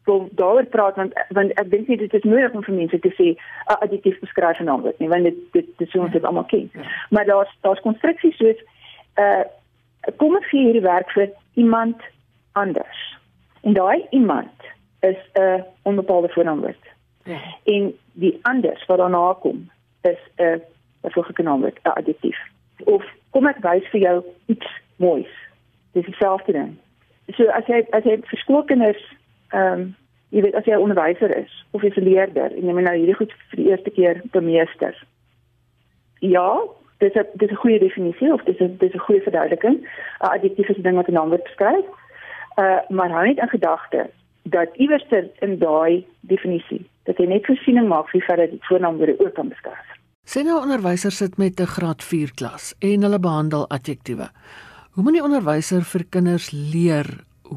wil 0.06 0.30
daaroor 0.32 0.66
praat 0.66 0.96
want 0.96 1.14
want 1.30 1.54
ek 1.60 1.70
dink 1.70 1.88
nie 1.88 1.98
dit 1.98 2.14
is 2.14 2.24
nodig 2.24 2.54
om 2.54 2.64
vir 2.64 2.76
mense 2.76 3.00
te 3.00 3.12
sê 3.18 3.28
'n 3.34 3.80
adjektief 3.86 4.20
beskryf 4.20 4.60
'n 4.60 4.70
naamwoord 4.70 5.00
nie, 5.00 5.10
want 5.10 5.24
dit 5.24 5.38
dit 5.52 5.68
dis 5.78 5.92
so 5.92 6.02
ons 6.02 6.12
dit 6.12 6.24
almal 6.24 6.44
ken. 6.44 6.70
Ja. 6.74 6.82
Maar 7.10 7.26
daar's 7.26 7.58
daar's 7.62 7.82
konstruksies 7.82 8.38
soos 8.38 8.60
uh 9.18 9.44
kom 10.18 10.36
ek 10.36 10.44
gee 10.44 10.66
hierdie 10.66 10.86
werk 10.86 11.10
vir 11.12 11.30
iemand 11.54 12.02
anders. 12.52 13.18
En 13.62 13.74
daai 13.74 14.06
iemand 14.10 14.54
is 15.02 15.18
'n 15.34 15.64
onbepaalde 15.82 16.30
voornaamwoord. 16.30 16.84
Ja. 17.24 17.40
En 17.64 17.94
die 18.14 18.40
anders 18.42 18.86
wat 18.86 18.98
daarna 18.98 19.34
kom 19.34 19.70
is 20.02 20.20
'n 20.38 20.62
byvoeglike 21.02 21.44
naamwoord, 21.44 21.80
'n 21.84 21.90
adjektief. 21.90 22.38
Of 22.84 23.04
kom 23.30 23.48
ek 23.48 23.58
wys 23.58 23.88
vir 23.90 24.02
jou 24.02 24.24
iets 24.46 24.68
moois. 24.96 25.32
Dis 25.92 26.06
dieselfde 26.06 26.52
ding. 26.52 26.78
So 27.36 27.48
as 27.50 27.66
jy 27.68 27.86
as 27.92 28.04
jy 28.04 28.20
vir 28.22 28.40
skoolkinders 28.40 29.04
ehm 29.52 29.74
um, 29.74 29.96
jy 30.30 30.42
weet 30.42 30.56
as 30.56 30.66
jy 30.66 30.74
'n 30.74 30.84
onderwyser 30.84 31.32
is 31.38 31.52
of 31.72 31.82
jy 31.82 31.92
'n 31.96 32.04
leerder 32.04 32.52
en 32.52 32.66
jy 32.66 32.74
moet 32.74 32.84
nou 32.84 32.98
hierdie 32.98 33.16
goed 33.16 33.34
vir 33.50 33.58
die 33.58 33.70
eerste 33.70 33.90
keer 33.90 34.22
bemeester. 34.32 34.96
ja, 36.20 36.62
dis 36.98 37.14
'n 37.14 37.26
dis 37.34 37.52
'n 37.52 37.62
goeie 37.64 37.80
definisie 37.80 38.34
of 38.34 38.44
dis 38.44 38.60
'n 38.60 38.78
dis 38.78 38.94
'n 38.94 39.06
goeie 39.08 39.22
verduideliking. 39.22 39.78
'n 39.80 40.28
Adjektief 40.36 40.70
is 40.70 40.78
'n 40.78 40.82
ding 40.82 40.96
wat 40.96 41.08
'n 41.08 41.14
naamwoord 41.14 41.44
beskryf. 41.44 41.86
Uh 42.56 42.80
maar 42.90 43.10
hou 43.10 43.26
net 43.26 43.38
in 43.38 43.50
gedagte 43.50 44.10
dat 44.44 44.70
iewers 44.76 45.06
in 45.40 45.58
daai 45.60 46.06
definisie 46.20 46.90
dat 47.04 47.18
jy 47.18 47.26
net 47.26 47.46
voorsiening 47.46 47.88
maak 47.88 48.10
vir 48.10 48.22
verder 48.22 48.50
die 48.50 48.60
voornaamwoorde 48.62 49.20
ook 49.20 49.34
kan 49.34 49.48
beskryf. 49.48 49.88
Sien 50.24 50.46
nou 50.46 50.62
onderwysers 50.62 51.18
sit 51.18 51.38
met 51.38 51.60
'n 51.60 51.66
graad 51.66 52.04
4 52.04 52.34
klas 52.34 52.76
en 52.80 53.02
hulle 53.02 53.20
behandel 53.20 53.70
adjektiewe. 53.70 54.30
Hoe 54.96 55.04
moet 55.04 55.18
die 55.18 55.24
onderwyser 55.28 55.84
vir 55.84 56.04
kinders 56.08 56.46
leer 56.56 57.08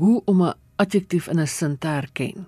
hoe 0.00 0.16
om 0.26 0.40
'n 0.42 0.54
adjektief 0.82 1.26
in 1.30 1.38
'n 1.38 1.46
sin 1.46 1.78
te 1.78 1.86
herken? 1.86 2.46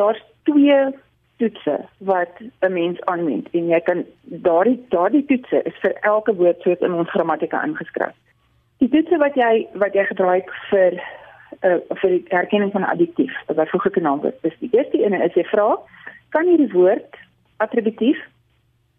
Daar's 0.00 0.22
twee 0.42 0.94
toetse 1.36 1.76
wat 1.98 2.32
'n 2.40 2.72
mens 2.72 3.00
aanwend 3.00 3.48
en 3.50 3.66
jy 3.68 3.80
kan 3.80 4.04
daardie 4.24 4.84
daardie 4.88 5.24
toetse 5.24 5.62
is 5.62 5.76
vir 5.82 5.92
elke 5.92 6.34
woord 6.34 6.60
soos 6.60 6.80
in 6.80 6.92
ons 6.92 7.10
grammatika 7.10 7.64
ingeskryf. 7.64 8.14
Die 8.78 8.88
toetse 8.88 9.16
wat 9.16 9.34
jy 9.34 9.68
wat 9.72 9.92
jy 9.92 10.04
gebruik 10.04 10.48
vir 10.70 10.92
uh, 11.60 11.76
vir 12.00 12.10
die 12.10 12.24
herkenning 12.28 12.72
van 12.72 12.80
'n 12.80 12.92
adjektief, 12.94 13.32
wat 13.46 13.68
vroeger 13.68 13.92
genoem 13.92 14.20
word, 14.20 14.38
is 14.40 14.58
die 14.58 14.70
eerste 14.72 15.04
een 15.04 15.12
is 15.12 15.34
jy 15.34 15.44
vra, 15.44 15.78
kan 16.28 16.46
hierdie 16.46 16.72
woord 16.72 17.16
attributief 17.56 18.18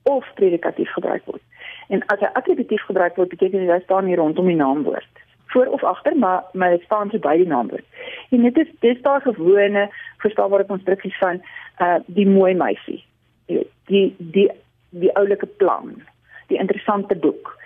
of 0.04 0.26
predikatief 0.36 0.94
gebruik 0.94 1.26
word? 1.26 1.42
En 1.88 2.06
as 2.06 2.20
hy 2.20 2.30
attributief 2.34 2.82
gebruik 2.82 3.16
word, 3.16 3.30
beteken 3.30 3.60
dit 3.60 3.70
hy 3.70 3.80
staan 3.80 4.06
hier 4.06 4.18
rondom 4.18 4.46
die 4.46 4.56
naamwoord 4.56 5.21
voor 5.52 5.66
of 5.66 5.84
agter 5.84 6.18
maar 6.18 6.44
maar 6.54 6.70
dit 6.70 6.82
staan 6.82 7.10
so 7.10 7.20
by 7.20 7.36
die 7.38 7.48
naamwoord. 7.48 7.86
En 8.30 8.42
dit 8.42 8.58
is 8.58 8.68
dis 8.80 9.02
daar 9.02 9.22
gewone 9.22 9.90
verstaanbare 10.18 10.66
konstruksies 10.66 11.18
van 11.18 11.42
uh 11.80 11.96
die 12.06 12.28
mooi 12.28 12.54
meisie. 12.54 13.04
Die 13.86 14.16
die 14.18 14.52
die 14.90 15.16
oulike 15.16 15.46
plan, 15.46 16.04
die 16.48 16.58
interessante 16.60 17.16
boek. 17.16 17.58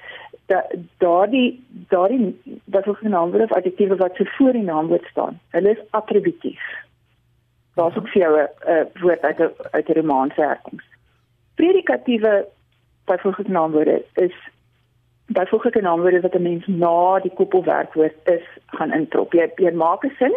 Da 0.46 0.64
daardie 0.98 1.66
daardie 1.90 2.34
wat 2.66 2.88
ook 2.88 2.98
genaamd 2.98 3.34
word 3.34 3.54
adjektiewe 3.54 3.96
wat 3.96 4.18
voor 4.38 4.52
die 4.52 4.64
naamwoord 4.64 5.06
staan. 5.06 5.40
Hulle 5.50 5.70
is 5.70 5.86
attributief. 5.90 6.62
Daar's 7.76 7.96
ook 7.98 8.08
vir 8.08 8.22
jou 8.22 8.42
'n 8.42 8.50
uh, 8.70 9.02
woord 9.02 9.22
uit 9.22 9.40
'n 9.40 9.52
uit 9.72 9.90
'n 9.90 10.00
Romaanse 10.00 10.42
herkoms. 10.42 10.84
Predikatiewe 11.56 12.46
volgens 13.06 13.48
naamwoorde 13.48 14.06
is 14.14 14.36
byvoeglike 15.26 15.82
naamwoorde 15.82 16.22
wat 16.22 16.36
'n 16.36 16.42
mens 16.42 16.68
na 16.68 17.20
die 17.20 17.34
koppelwerkwoord 17.34 18.16
is 18.24 18.46
gaan 18.66 18.94
introp. 18.94 19.34
Jy, 19.34 19.50
jy 19.56 19.72
maak 19.72 20.04
'n 20.04 20.16
sin 20.18 20.36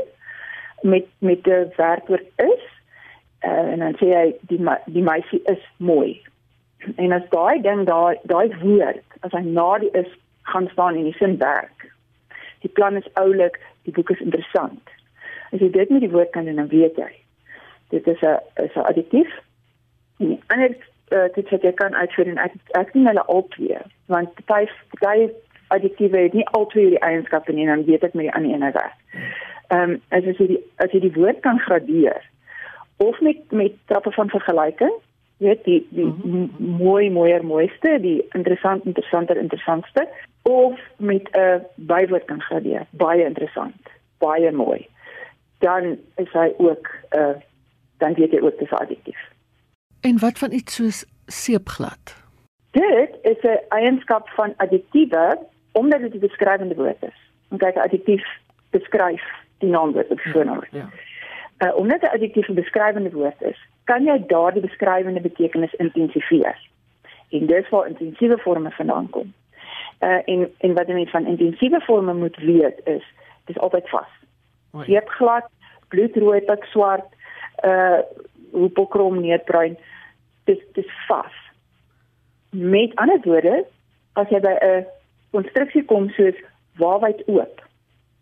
met 0.82 1.06
met 1.18 1.46
'n 1.46 1.72
werkwoord 1.76 2.26
is 2.36 2.64
uh, 3.44 3.72
en 3.72 3.78
dan 3.78 3.94
sê 3.96 4.06
jy 4.06 4.36
die 4.40 4.60
die 4.86 5.02
meisie 5.02 5.40
is 5.44 5.62
mooi. 5.76 6.22
En 6.96 7.12
as 7.12 7.28
daai 7.30 7.60
ding 7.60 7.84
daai 7.86 8.16
daai 8.22 8.48
woord 8.62 9.04
as 9.20 9.32
hy 9.32 9.42
na 9.44 9.78
die 9.78 9.90
is 9.92 10.10
gaan 10.42 10.68
staan 10.72 10.96
in 10.96 11.04
die 11.04 11.18
sin 11.18 11.38
werk. 11.38 11.92
Die 12.60 12.70
plan 12.70 12.96
is 12.96 13.12
oulik, 13.14 13.60
die 13.82 13.92
boek 13.92 14.10
is 14.10 14.20
interessant. 14.20 14.82
As 15.52 15.60
jy 15.60 15.70
dit 15.70 15.90
met 15.90 16.00
die 16.00 16.10
woord 16.10 16.30
kan 16.30 16.44
doen, 16.44 16.56
dan 16.56 16.68
weet 16.68 16.96
jy. 16.96 17.12
Dit 17.88 18.06
is 18.06 18.20
'n 18.22 18.38
is 18.64 18.74
'n 18.74 18.88
adjektief. 18.90 19.30
En 20.18 20.26
die 20.28 20.40
ander 20.46 20.76
uh, 21.10 21.28
dit 21.34 21.50
wat 21.50 21.62
jy 21.62 21.72
kan 21.72 21.94
uitvoer 21.94 22.32
en 22.32 22.38
ek 22.38 22.56
ek 22.78 22.90
sien 22.92 23.06
hulle 23.06 23.24
al 23.34 23.44
twee 23.56 23.78
want 24.06 24.44
party 24.46 24.72
party 25.00 25.28
adjektiewe 25.68 26.18
het 26.18 26.32
nie 26.32 26.46
al 26.56 26.66
twee 26.66 26.94
die 26.94 27.04
eienskappe 27.04 27.52
nie 27.52 27.66
en 27.66 27.74
dan 27.76 27.84
weet 27.84 28.04
ek 28.04 28.14
met 28.14 28.28
die 28.28 28.34
ander 28.34 28.54
ene 28.54 28.72
weg. 28.72 28.94
Ehm 29.68 29.90
um, 29.90 30.00
as 30.08 30.24
jy 30.24 30.46
die 30.54 30.60
as 30.84 30.92
jy 30.92 31.00
die 31.04 31.16
woord 31.16 31.40
kan 31.44 31.60
gradeer 31.66 32.24
of 32.98 33.20
met 33.20 33.52
met 33.52 33.76
trappe 33.86 34.12
van 34.12 34.30
vergelyking 34.32 34.94
weet 35.38 35.64
die 35.64 35.86
die 35.90 36.04
mm 36.04 36.20
-hmm. 36.22 36.76
mooi 36.82 37.10
mooier 37.10 37.44
mooiste 37.44 37.98
die 38.00 38.26
interessant 38.32 38.84
interessanter 38.84 39.36
interessantste 39.36 40.08
of 40.42 40.80
met 40.96 41.28
'n 41.32 41.38
uh, 41.38 41.60
bywoord 41.74 42.24
kan 42.24 42.40
gradeer 42.40 42.86
baie 42.90 43.24
interessant 43.24 43.92
baie 44.18 44.52
mooi 44.52 44.86
dan 45.58 45.98
is 46.16 46.32
hy 46.32 46.52
ook 46.56 46.88
'n 47.10 47.18
uh, 47.18 47.34
dan 47.98 48.14
weet 48.14 48.30
jy 48.30 48.40
ook 48.40 48.58
dis 48.58 48.70
adjektief 48.70 49.20
En 50.08 50.18
wat 50.18 50.38
van 50.38 50.52
iets 50.52 50.74
soos 50.74 51.04
seepglad? 51.26 52.16
Dit 52.70 53.10
is 53.22 53.40
'n 53.40 53.60
eienskap 53.68 54.28
van 54.28 54.54
adjektiewe 54.56 55.38
omdat 55.72 56.00
dit 56.00 56.14
'n 56.14 56.18
beskrywende 56.18 56.74
woord 56.74 57.02
is. 57.02 57.18
En 57.48 57.58
kyk, 57.58 57.74
'n 57.74 57.86
adjektief 57.88 58.24
beskryf 58.70 59.24
die 59.58 59.70
naamwoord 59.70 60.08
of 60.08 60.22
voornaamwoord. 60.22 60.70
Ja. 60.70 60.88
Uh, 61.58 61.76
omdat 61.76 62.00
'n 62.02 62.14
adjektief 62.16 62.48
'n 62.48 62.54
beskrywende 62.54 63.10
woord 63.10 63.42
is, 63.42 63.58
kan 63.84 64.04
jy 64.04 64.24
daardie 64.26 64.62
beskrywende 64.62 65.20
betekenis 65.20 65.74
intensifieer. 65.74 66.58
En 67.30 67.46
dis 67.46 67.68
waar 67.68 67.88
intensiewe 67.88 68.38
forme 68.38 68.70
vandaan 68.70 69.10
kom. 69.10 69.32
Uh 70.00 70.20
en 70.24 70.52
en 70.58 70.74
wat 70.74 70.86
jy 70.86 71.06
van 71.06 71.26
intensiewe 71.26 71.80
forme 71.80 72.14
moet 72.14 72.36
weet 72.36 72.80
is, 72.84 73.04
dit 73.44 73.56
is 73.56 73.58
altyd 73.58 73.88
vas. 73.88 74.12
Seepglad, 74.84 75.48
bloedrooi 75.88 76.44
tot 76.44 76.64
swart, 76.64 77.08
uh 77.64 77.98
hoepelkrom 78.50 79.20
neerbruin 79.20 79.78
dis 80.48 80.60
dis 80.78 80.92
vas 81.08 81.34
met 82.50 82.94
ander 83.02 83.20
woorde 83.24 83.56
as 84.20 84.30
jy 84.34 84.40
by 84.44 84.54
'n 84.68 84.86
konstruksie 85.36 85.84
kom 85.84 86.08
soos 86.16 86.38
waarwyd 86.82 87.24
oop 87.26 87.64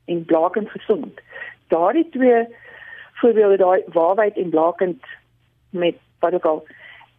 en 0.04 0.25
blakend 0.33 0.71
gesond 0.71 1.21
daardie 1.75 2.09
twee 2.16 2.47
voorbeelde 3.21 3.56
daai 3.64 3.83
waarwyd 3.99 4.37
en 4.37 4.50
blakend 4.50 5.02
met 5.71 5.97
wat 6.21 6.35
ook 6.35 6.49
al 6.52 6.66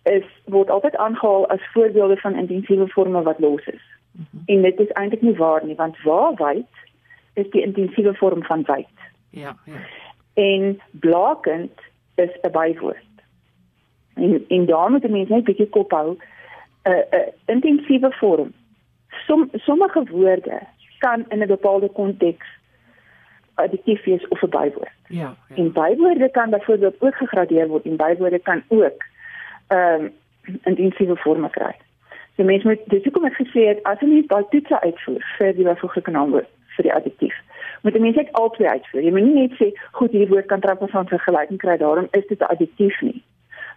is 0.04 0.28
word 0.46 0.70
altyd 0.70 0.96
aangehaal 0.96 1.48
as 1.56 1.72
voorbeelde 1.74 2.18
van 2.18 2.36
intensiewe 2.44 2.88
forme 2.88 3.22
wat 3.22 3.40
los 3.40 3.66
is 3.66 3.86
mm 4.12 4.26
-hmm. 4.32 4.44
en 4.46 4.62
dit 4.62 4.80
is 4.80 4.92
eintlik 4.92 5.22
nie 5.22 5.38
waar 5.44 5.66
nie 5.66 5.76
want 5.76 6.04
waarwyd 6.04 6.74
is 7.34 7.50
die 7.50 7.62
intensiewe 7.62 8.14
vorm 8.14 8.44
van 8.44 8.64
wyd 8.64 8.96
ja 9.30 9.56
ja 9.66 9.82
en 10.38 10.82
blakend 10.92 11.72
is 12.16 12.30
'n 12.42 12.52
bywoord. 12.52 13.07
En 14.18 14.46
en 14.48 14.66
daar 14.66 14.92
moet 14.92 15.10
mense 15.10 15.34
net 15.34 15.42
'n 15.42 15.50
bietjie 15.50 15.70
kop 15.70 15.92
hou 15.92 16.10
'n 16.10 16.18
uh, 16.92 16.94
'n 16.94 17.16
uh, 17.16 17.28
intensiewe 17.46 18.12
vorm. 18.12 18.54
Som 19.26 19.50
sommige 19.54 20.04
woorde 20.12 20.60
kan 21.00 21.26
in 21.30 21.40
'n 21.40 21.48
bepaalde 21.48 21.90
konteks 21.90 22.48
additief 23.56 24.04
wees 24.04 24.28
of 24.28 24.42
'n 24.42 24.50
bywoord. 24.50 24.96
Ja, 25.08 25.36
ja. 25.50 25.56
En 25.56 25.72
bywoorde 25.72 26.30
kan 26.30 26.50
byvoorbeeld 26.50 26.96
ook 27.00 27.16
gegradeer 27.16 27.68
word 27.68 27.86
en 27.86 27.96
bywoorde 27.96 28.40
kan 28.40 28.64
ook 28.68 29.04
ehm 29.68 30.02
um, 30.02 30.14
intensiewe 30.64 31.16
vorme 31.16 31.50
kry. 31.50 31.76
So 32.36 32.44
mense 32.44 32.68
moet 32.68 32.80
dis 32.86 33.04
hoekom 33.04 33.26
ek 33.26 33.34
gesê 33.34 33.68
het 33.68 33.84
as 33.84 34.00
jy 34.00 34.08
net 34.08 34.28
daai 34.28 34.46
toetse 34.50 34.82
uitvoer 34.82 35.24
vir 35.38 35.54
die 35.54 35.64
byvoeglike 35.64 36.12
naamwoord 36.12 36.50
vir 36.76 36.84
die 36.84 36.94
additief 36.94 37.36
moet 37.82 37.96
jy 37.96 38.02
net 38.02 38.32
altyd 38.34 38.68
uitvoer. 38.68 39.04
Jy 39.04 39.12
moet 39.16 39.26
nie 39.28 39.46
net 39.46 39.58
sê 39.60 39.70
goed 39.98 40.12
hierdie 40.12 40.30
woord 40.32 40.50
kan 40.52 40.64
trappe 40.64 40.88
van 40.92 41.10
vergelyking 41.10 41.60
kry, 41.62 41.78
daarom 41.78 42.08
is 42.12 42.28
dit 42.28 42.40
'n 42.40 42.52
additief 42.54 43.02
nie. 43.02 43.24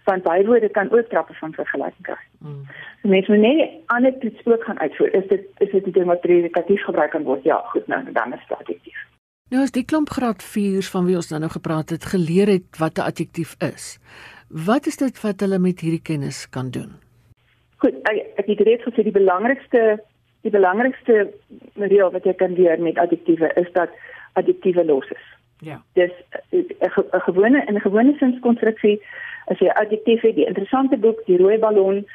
Want 0.03 0.23
bywoorde 0.23 0.69
kan 0.69 0.91
ook 0.91 1.07
trappe 1.09 1.33
van 1.33 1.53
vergelyking 1.53 2.01
kry. 2.01 2.23
Mm. 2.37 2.65
So 3.01 3.07
mens 3.07 3.27
moet 3.27 3.37
net 3.37 3.69
ander 3.85 4.17
toets 4.19 4.45
ook 4.45 4.63
gaan 4.63 4.79
uitvoer. 4.79 5.13
Is 5.13 5.27
dit 5.27 5.43
is 5.57 5.71
dit 5.71 5.85
'n 5.85 5.91
ding 5.91 6.05
wat 6.05 6.21
predikatief 6.21 6.83
gebruik 6.83 7.11
kan 7.11 7.23
word? 7.23 7.43
Ja, 7.43 7.61
goed, 7.65 7.87
nou 7.87 8.11
dan 8.11 8.33
is 8.33 8.39
dit 8.47 8.57
additief. 8.57 8.97
Nou 9.49 9.63
as 9.63 9.71
die 9.71 9.85
klomp 9.85 10.09
graad 10.09 10.43
4s 10.43 10.89
van 10.89 11.05
wie 11.05 11.15
ons 11.15 11.29
nou 11.29 11.39
nou 11.39 11.51
gepraat 11.51 11.89
het, 11.89 12.05
geleer 12.05 12.47
het 12.47 12.77
wat 12.77 12.97
'n 12.97 13.07
adjektief 13.11 13.55
is. 13.59 13.99
Wat 14.47 14.85
is 14.85 14.97
dit 14.97 15.21
wat 15.21 15.39
hulle 15.39 15.59
met 15.59 15.79
hierdie 15.79 16.01
kennis 16.01 16.49
kan 16.49 16.69
doen? 16.69 16.91
Goed, 17.77 17.93
ek 18.03 18.17
ek 18.35 18.45
het 18.45 18.59
reeds 18.59 18.83
gesê 18.83 19.03
die 19.03 19.11
belangrikste 19.11 20.03
die 20.41 20.51
belangrikste 20.51 21.33
reël 21.75 22.11
wat 22.11 22.23
jy 22.23 22.33
kan 22.33 22.53
leer 22.53 22.81
met 22.81 22.97
adjektiewe 22.97 23.51
is 23.61 23.71
dat 23.73 23.89
adjektiewe 24.33 24.85
los 24.85 25.09
is. 25.09 25.27
Ja. 25.61 25.81
Dis 25.93 26.11
'n 26.49 27.21
gewone 27.27 27.63
in 27.67 27.75
'n 27.75 27.81
gewone 27.81 28.15
sinskonstruksie 28.17 29.01
as 29.45 29.59
jy 29.59 29.67
adjektief 29.67 30.21
het, 30.21 30.35
die 30.35 30.45
interessante 30.45 30.97
boek, 30.97 31.25
die 31.25 31.37
rooi 31.37 31.57
ballon, 31.57 32.05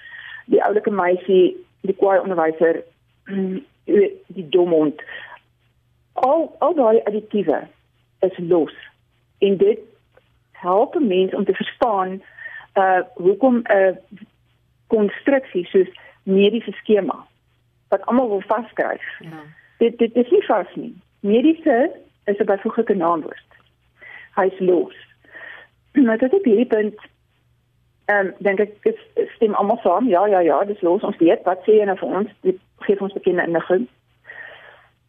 die 0.46 0.62
oulike 0.64 0.90
meisie, 0.90 1.56
die 1.80 1.94
kwaai 1.94 2.18
onderwyser, 2.20 2.82
die 4.36 4.48
domond. 4.48 5.02
Al 6.12 6.54
al 6.58 6.74
daai 6.74 7.00
adjektiewe 7.04 7.66
is 8.20 8.38
los. 8.38 8.74
En 9.38 9.56
dit 9.56 9.78
help 10.52 10.98
mense 11.00 11.36
om 11.36 11.44
te 11.44 11.54
verstaan 11.54 12.22
uh 12.74 13.00
hoekom 13.14 13.62
'n 13.62 13.98
konstruksie 14.86 15.66
soos 15.66 15.88
mediese 16.22 16.72
skema 16.72 17.26
wat 17.88 18.06
almal 18.06 18.28
wil 18.28 18.42
vaskryf. 18.46 19.06
Ja. 19.18 19.42
Dit 19.78 19.98
dit 19.98 20.14
is 20.14 20.30
nie 20.30 20.44
vas 20.44 20.74
nie. 20.74 20.94
Mediese 21.20 21.90
is 22.26 22.38
'n 22.38 22.44
byvoeglike 22.44 22.94
naamwoord. 22.94 23.50
Hy's 24.34 24.58
los. 24.58 24.96
Maar 25.92 26.18
dit 26.18 26.32
is 26.32 26.42
die 26.42 26.66
punt 26.66 26.98
ehm 28.04 28.26
um, 28.26 28.34
dink 28.38 28.60
ek 28.60 28.72
is 28.82 28.98
stem 29.34 29.54
almal 29.54 29.78
saam. 29.82 30.08
Ja, 30.08 30.26
ja, 30.26 30.38
ja, 30.38 30.64
dis 30.64 30.80
los. 30.80 31.02
Ons 31.02 31.16
weet 31.16 31.42
wat 31.42 31.62
sê 31.64 31.78
jy 31.78 31.84
nou 31.84 31.96
vir 31.98 32.08
ons? 32.08 32.30
Dit 32.40 32.58
gee 32.78 33.00
ons 33.00 33.12
bekende 33.12 33.42
inligting. 33.42 33.88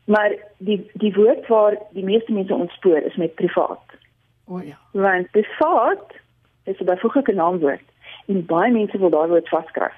Maar 0.06 0.34
die 0.58 0.92
die 0.94 1.14
woord 1.14 1.48
waar 1.48 1.78
die 1.92 2.04
meeste 2.04 2.32
mense 2.32 2.54
ontspoor 2.54 2.98
is 2.98 3.16
met 3.16 3.36
privaat. 3.36 3.98
O 4.46 4.56
oh, 4.56 4.66
ja. 4.66 4.78
Want 4.92 5.32
privaat 5.32 6.16
is 6.64 6.80
'n 6.80 6.86
byvoeglike 6.86 7.34
naamwoord 7.34 7.88
en 8.26 8.46
baie 8.46 8.72
mense 8.72 8.98
wil 8.98 9.10
daai 9.10 9.28
woord 9.28 9.50
vaskryf. 9.50 9.96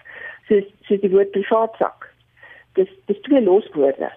So 0.48 0.62
so 0.82 0.98
die 0.98 1.12
woord 1.12 1.32
privaat 1.32 1.76
sak 1.78 2.10
dis 2.74 2.90
dis 3.06 3.22
twee 3.22 3.42
loswoorde 3.44 4.12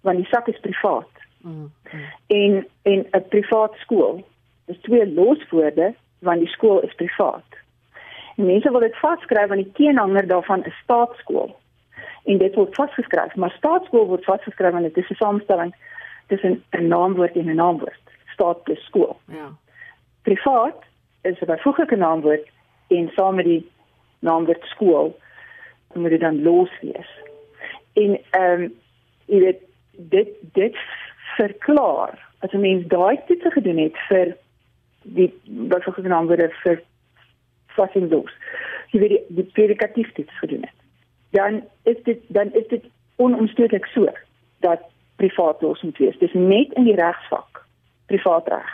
want 0.00 0.16
die 0.16 0.30
sak 0.32 0.48
is 0.48 0.60
privaat. 0.64 1.09
Mm 1.40 1.72
-hmm. 1.82 2.00
En 2.26 2.68
en 2.82 3.06
'n 3.10 3.28
privaat 3.28 3.74
skool 3.74 4.24
is 4.66 4.78
twee 4.80 5.12
loswoorde 5.12 5.94
want 6.18 6.38
die 6.38 6.48
skool 6.48 6.80
is 6.80 6.94
privaat. 6.94 7.44
En 8.36 8.46
mense 8.46 8.70
wil 8.70 8.80
dit 8.80 8.98
vaskryf 8.98 9.48
want 9.48 9.62
die 9.62 9.72
teenhanger 9.72 10.26
daarvan 10.26 10.64
is 10.64 10.78
staatskool. 10.82 11.56
En 12.24 12.38
dit 12.38 12.54
word 12.54 12.74
vasgeskryf, 12.74 13.34
maar 13.34 13.50
staatskool 13.50 14.06
word 14.06 14.24
vasgeskryf 14.24 14.72
want 14.72 14.84
dit 14.84 14.96
is 14.96 15.10
'n 15.10 15.14
samestelling 15.14 15.74
tussen 16.26 16.64
'n 16.70 16.86
naamwoord 16.86 17.36
en 17.36 17.50
'n 17.50 17.54
naamwoord. 17.54 18.00
Staat 18.26 18.62
plus 18.62 18.84
skool. 18.84 19.20
Ja. 19.24 19.48
Privaat 20.22 20.82
is 21.22 21.40
'n 21.40 21.46
byvoeglike 21.46 21.96
naamwoord 21.96 22.48
en 22.88 23.10
saam 23.14 23.34
met 23.34 23.44
die 23.44 23.70
naamwoord 24.18 24.62
skool 24.62 25.18
moet 25.94 26.10
dit 26.10 26.20
dan 26.20 26.42
los 26.42 26.70
wees. 26.80 27.10
En 27.92 28.20
ehm 28.30 28.62
um, 28.62 28.74
jy 29.24 29.38
weet 29.38 29.62
dit 29.96 30.28
dit 30.52 30.76
verklaar 31.40 32.14
as 32.38 32.52
'n 32.52 32.60
mens 32.60 32.86
daai 32.86 33.16
toets 33.26 33.52
gedoen 33.56 33.78
het 33.78 33.96
vir 34.08 34.36
die 35.02 35.32
wat 35.72 35.82
vir 35.84 35.92
genaamd 35.92 36.28
word 36.28 36.54
vir 36.64 36.82
fucking 37.76 38.10
los. 38.10 38.32
Jy 38.92 39.00
weet 39.00 39.14
die, 39.14 39.24
die 39.28 39.48
predikatief 39.56 40.12
toets 40.12 40.38
gedoen 40.38 40.64
het. 40.68 40.78
Dan 41.30 41.62
is 41.82 42.02
dit 42.04 42.20
dan 42.28 42.52
is 42.52 42.68
dit 42.68 42.84
onomstreden 43.16 43.86
so 43.94 44.06
dat 44.60 44.80
privaat 45.16 45.62
los 45.62 45.82
moet 45.82 45.98
wees. 45.98 46.18
Dis 46.18 46.32
net 46.32 46.72
in 46.72 46.84
die 46.84 46.96
regsvak 46.96 47.64
privaatreg 48.06 48.70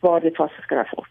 waar 0.00 0.20
dit 0.20 0.36
vasgeskryf 0.36 0.90
word. 0.90 1.10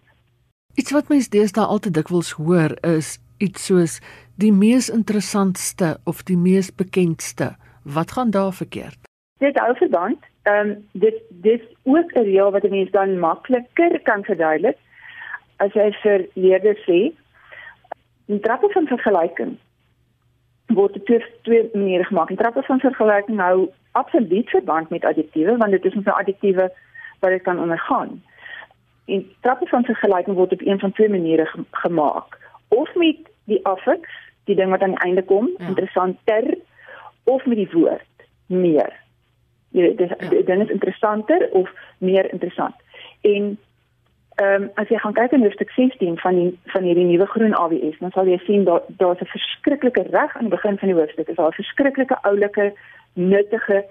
Iets 0.73 0.91
wat 0.91 1.09
mense 1.09 1.29
deesdae 1.29 1.65
altyd 1.65 1.93
dikwels 1.93 2.31
hoor 2.31 2.77
is 2.81 3.17
iets 3.37 3.65
soos 3.65 3.99
die 4.35 4.53
mees 4.53 4.89
interessantste 4.89 5.97
of 6.03 6.23
die 6.23 6.37
mees 6.37 6.71
bekendste. 6.75 7.55
Wat 7.83 8.11
gaan 8.11 8.31
daar 8.31 8.53
verkeerd? 8.53 8.99
Dit 9.39 9.57
hou 9.59 9.75
verband. 9.75 10.23
Ehm 10.49 10.69
um, 10.69 10.87
dit 10.91 11.17
dis 11.29 11.61
ook 11.83 12.11
'n 12.13 12.27
reël 12.29 12.51
wat 12.51 12.63
'n 12.63 12.69
mens 12.69 12.91
dan 12.91 13.19
makliker 13.19 13.99
kan 14.03 14.23
verduidelik 14.23 14.77
as 15.57 15.73
jy 15.73 15.91
vir 16.03 16.27
leerders 16.33 16.83
sê 16.89 16.99
in 18.25 18.39
trappe 18.39 18.69
van 18.69 18.87
vergelyking 18.87 19.57
word 20.67 20.93
dit 20.93 21.05
twee 21.05 21.23
twee 21.41 21.69
maniere 21.73 22.03
gemaak. 22.03 22.29
In 22.29 22.41
trappe 22.41 22.61
van 22.61 22.79
vergelyking 22.79 23.39
hou 23.39 23.69
absoluut 23.91 24.49
verband 24.49 24.89
met 24.89 25.05
adjektiewe 25.05 25.57
want 25.57 25.71
dit 25.71 25.85
is 25.85 25.95
ons 25.95 26.05
nou 26.05 26.17
adjektiewe 26.17 26.71
wat 27.19 27.31
dit 27.31 27.41
kan 27.41 27.59
ondergaan. 27.59 28.23
In 29.05 29.31
trappe 29.41 29.67
van 29.67 29.83
vergelyking 29.83 30.35
word 30.35 30.51
op 30.51 30.61
een 30.61 30.79
van 30.79 30.91
twee 30.91 31.09
maniere 31.09 31.47
gemaak. 31.71 32.37
Of 32.67 32.95
met 32.95 33.17
die 33.43 33.65
affix, 33.65 34.09
die 34.43 34.55
ding 34.55 34.69
wat 34.69 34.81
aan 34.81 34.95
die 34.95 35.05
einde 35.05 35.23
kom, 35.23 35.49
ja. 35.57 35.67
interessanter 35.67 36.57
of 37.23 37.45
met 37.45 37.57
die 37.57 37.69
woord 37.71 38.27
meer 38.45 38.93
jy 39.71 39.81
weet 39.81 39.97
dis 39.97 40.09
ja. 40.09 40.41
dan 40.45 40.61
is 40.61 40.69
interessanter 40.69 41.49
of 41.51 41.71
meer 41.97 42.31
interessant. 42.31 42.75
En 43.21 43.57
ehm 44.35 44.63
um, 44.63 44.69
as 44.73 44.87
jy 44.87 44.97
gaan 44.97 45.13
kyk 45.13 45.31
in 45.31 45.41
hoofstuk 45.43 45.71
16 45.75 46.19
van 46.19 46.35
die 46.35 46.59
van 46.73 46.83
hierdie 46.83 47.05
nuwe 47.05 47.25
groen 47.25 47.53
AWS, 47.53 47.97
dan 47.99 48.11
sal 48.11 48.27
jy 48.27 48.37
sien 48.45 48.63
daar 48.63 48.81
daar's 48.87 49.19
'n 49.21 49.33
verskriklike 49.35 50.03
reg 50.11 50.35
aan 50.35 50.47
die 50.47 50.57
begin 50.57 50.77
van 50.77 50.87
die 50.87 50.97
hoofstuk. 50.97 51.27
Is 51.27 51.35
daar 51.35 51.51
'n 51.51 51.61
verskriklike 51.61 52.17
oulike 52.21 52.73
nuttige 53.13 53.85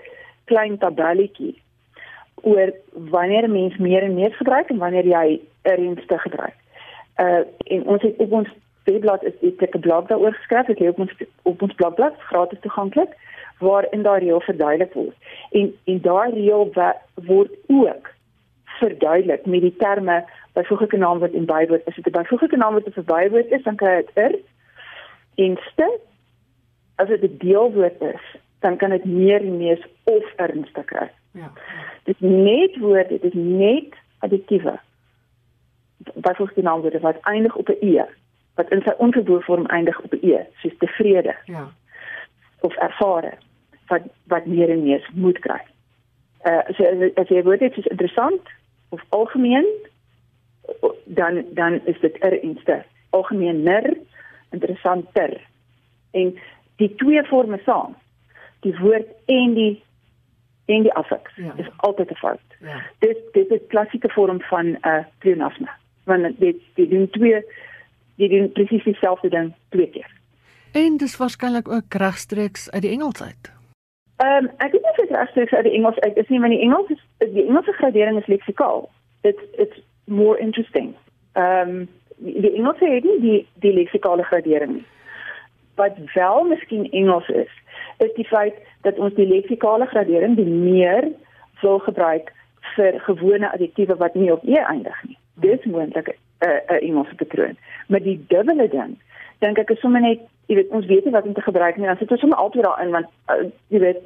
klein 0.44 0.78
tabelletjie 0.78 1.62
oor 2.42 2.73
wanneer 2.92 3.50
mens 3.50 3.76
meer 3.76 4.02
en 4.02 4.14
meer 4.14 4.32
gebruik 4.32 4.68
en 4.70 4.78
wanneer 4.78 5.06
jy 5.06 5.40
renste 5.62 6.18
gebruik. 6.18 6.56
Uh 7.16 7.42
en 7.64 7.87
ons 7.87 8.02
het 8.02 8.16
op 8.16 8.32
ons 8.32 8.49
webblad 8.92 9.23
is 9.23 9.33
dit 9.40 9.75
'n 9.75 9.80
blog 9.80 10.07
daaroor 10.07 10.35
geskryf. 10.35 10.66
Dit 10.66 10.80
lê 10.80 10.88
op 10.88 10.99
ons 10.99 11.12
op 11.42 11.62
ons 11.62 11.75
blogblad 11.75 12.14
gratis 12.18 12.61
toeganklik 12.61 13.12
waarin 13.59 14.02
daai 14.02 14.21
reël 14.21 14.40
verduidelik 14.40 14.92
word. 14.92 15.16
En 15.50 15.75
en 15.85 16.00
daai 16.00 16.33
reël 16.33 16.73
word 17.14 17.50
ook 17.66 18.11
verduidelik 18.64 19.46
met 19.46 19.61
die 19.61 19.77
terme 19.77 20.24
byvoeglike 20.53 20.96
naamwoord 20.96 21.35
en 21.35 21.44
bywoord. 21.44 21.85
As 21.85 21.94
dit 21.94 22.07
'n 22.07 22.18
byvoeglike 22.20 22.57
naamwoord 22.57 22.87
of 22.87 22.96
'n 22.96 23.05
bywoord 23.05 23.51
is, 23.51 23.62
dan 23.62 23.77
kry 23.77 23.96
dit 23.96 24.11
er 24.14 24.35
en 25.35 25.59
ste. 25.70 25.98
As 26.94 27.09
dit 27.09 27.22
'n 27.22 27.37
deelwoord 27.38 28.01
is, 28.01 28.24
dan 28.59 28.77
kan 28.77 28.90
dit 28.90 29.05
meer 29.05 29.40
en 29.40 29.57
meer 29.57 29.88
of 30.05 30.33
ernstig 30.37 30.85
kry. 30.85 31.11
Ja. 31.33 31.53
Dit 32.03 32.20
net 32.20 32.77
woord, 32.77 33.09
dit 33.09 33.24
is 33.24 33.33
net 33.35 33.94
adjektiewe. 34.18 34.79
Byvoeglike 36.14 36.62
naamwoord 36.62 37.01
wat 37.01 37.20
eindig 37.20 37.57
op 37.57 37.68
'n 37.68 37.77
e, 37.81 38.05
wat 38.59 38.71
in 38.75 38.83
sy 38.83 38.94
onverboorde 38.99 39.44
vorm 39.47 39.66
eindig 39.66 40.01
op 40.03 40.14
e, 40.18 40.40
soos 40.62 40.75
tevrede. 40.83 41.35
Ja. 41.47 41.68
Of 42.66 42.75
ervare 42.77 43.37
wat 43.88 44.09
wat 44.27 44.47
meer 44.47 44.71
en 44.71 44.83
meer 44.83 45.11
moet 45.14 45.38
kry. 45.38 45.61
Uh 46.47 46.64
so 46.77 47.11
as 47.23 47.31
jy 47.33 47.42
word 47.47 47.62
dit 47.64 47.79
is 47.79 47.87
interessant 47.94 48.51
of 48.94 49.05
algemeen 49.09 49.66
dan 51.05 51.44
dan 51.55 51.81
is 51.85 52.01
dit 52.01 52.16
er 52.25 52.42
inste 52.42 52.83
algemeener 53.11 53.97
interessanter 54.51 55.40
en 56.11 56.35
die 56.77 56.94
twee 56.94 57.25
forme 57.31 57.61
saam 57.64 57.97
die 58.66 58.75
woord 58.79 59.09
en 59.27 59.55
die 59.55 59.75
en 60.68 60.85
die 60.85 60.92
affix 60.92 61.37
ja. 61.37 61.55
is 61.57 61.71
altyd 61.77 62.11
'n 62.11 62.14
fout. 62.14 62.49
Ja. 62.61 62.83
Dit 62.99 63.18
dit 63.33 63.51
is 63.51 63.61
klassieke 63.68 64.09
vorm 64.09 64.40
van 64.40 64.66
'n 64.66 64.79
uh, 64.83 65.05
pleonasme. 65.18 65.68
Want 66.05 66.40
dit 66.40 66.57
dit 66.75 66.90
doen 66.90 67.11
twee 67.11 67.44
dit 68.18 68.31
doen 68.31 68.52
presies 68.52 68.85
dieselfde 68.85 69.28
ding 69.28 69.52
twee 69.68 69.90
keer. 69.90 70.11
En 70.72 70.96
dis 70.96 71.16
waarskynlik 71.16 71.68
ook 71.68 71.94
regstreeks 71.94 72.70
uit 72.70 72.83
die 72.83 72.90
Engels 72.90 73.22
uit. 73.22 73.52
Ehm 74.16 74.44
um, 74.44 74.50
ek 74.59 74.72
weet 74.72 74.83
nie 74.83 74.90
of 74.90 74.96
dit 74.96 75.16
regstreeks 75.16 75.52
uit 75.52 75.64
die 75.64 75.72
Engels 75.72 75.98
uit 75.98 76.16
is 76.16 76.28
nie, 76.28 76.40
maar 76.40 76.48
die 76.48 76.61
Engels 76.61 76.90
is 76.90 77.33
die 77.33 77.46
Engelse 77.46 77.72
gradering 77.72 78.18
is 78.18 78.26
leksikaal. 78.26 78.88
It's 79.22 79.42
it's 79.57 79.78
more 80.04 80.38
interesting. 80.38 80.94
Ehm 81.33 81.68
um, 81.68 81.88
die 82.16 82.54
Engels 82.54 82.78
het 82.78 83.04
nie 83.04 83.20
die 83.20 83.46
die 83.54 83.72
leksikale 83.72 84.22
gradering 84.22 84.72
nie. 84.72 84.87
Wat 85.74 85.94
wel 86.14 86.44
miskien 86.44 86.90
Engels 86.90 87.28
is, 87.28 87.52
is 87.98 88.14
die 88.14 88.26
feit 88.26 88.54
dat 88.83 88.98
ons 88.98 89.14
die 89.14 89.26
leksikale 89.26 89.87
gradering 89.87 90.37
die 90.37 90.50
meer 90.50 91.09
wil 91.62 91.78
gebruik 91.78 92.33
vir 92.74 93.00
gewone 93.07 93.52
adjektiewe 93.52 93.96
wat 93.96 94.14
nie 94.14 94.33
op 94.33 94.42
e 94.44 94.59
eindig 94.59 94.98
nie. 95.07 95.18
Dis 95.35 95.64
moontlik 95.64 96.16
'n 96.40 96.48
uh, 96.48 96.77
'n 96.77 96.83
Engelse 96.88 97.14
patroon. 97.14 97.57
Maar 97.88 98.03
die 98.03 98.24
dubbele 98.29 98.68
ding, 98.68 98.98
dink 99.38 99.59
ek 99.59 99.70
is 99.70 99.81
sommer 99.81 100.01
net 100.01 100.18
jy 100.46 100.55
weet 100.55 100.70
ons 100.70 100.87
weet 100.87 101.05
nie 101.05 101.12
wat 101.12 101.24
om 101.24 101.35
te 101.35 101.40
gebruik 101.40 101.77
nie 101.77 101.87
dan 101.87 101.96
sit 101.96 102.11
ons 102.11 102.20
sommer 102.20 102.38
altyd 102.38 102.64
daarin 102.64 102.90
want 102.90 103.07
uh, 103.29 103.35
jy 103.68 103.79
weet 103.79 103.98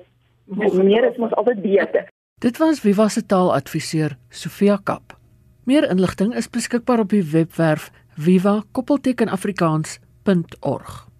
meer 0.74 1.10
is 1.10 1.16
ons 1.16 1.34
altyd 1.34 1.62
beter. 1.62 2.08
Dit 2.42 2.58
was 2.58 2.82
was 2.82 3.12
se 3.12 3.26
taaladviseur 3.26 4.16
Sofia 4.28 4.78
Kap. 4.84 5.16
Meer 5.64 5.90
inligting 5.90 6.34
is 6.34 6.50
beskikbaar 6.50 6.98
op 6.98 7.08
die 7.08 7.22
webwerf 7.22 7.90
viva-afrikaans.org. 8.18 11.11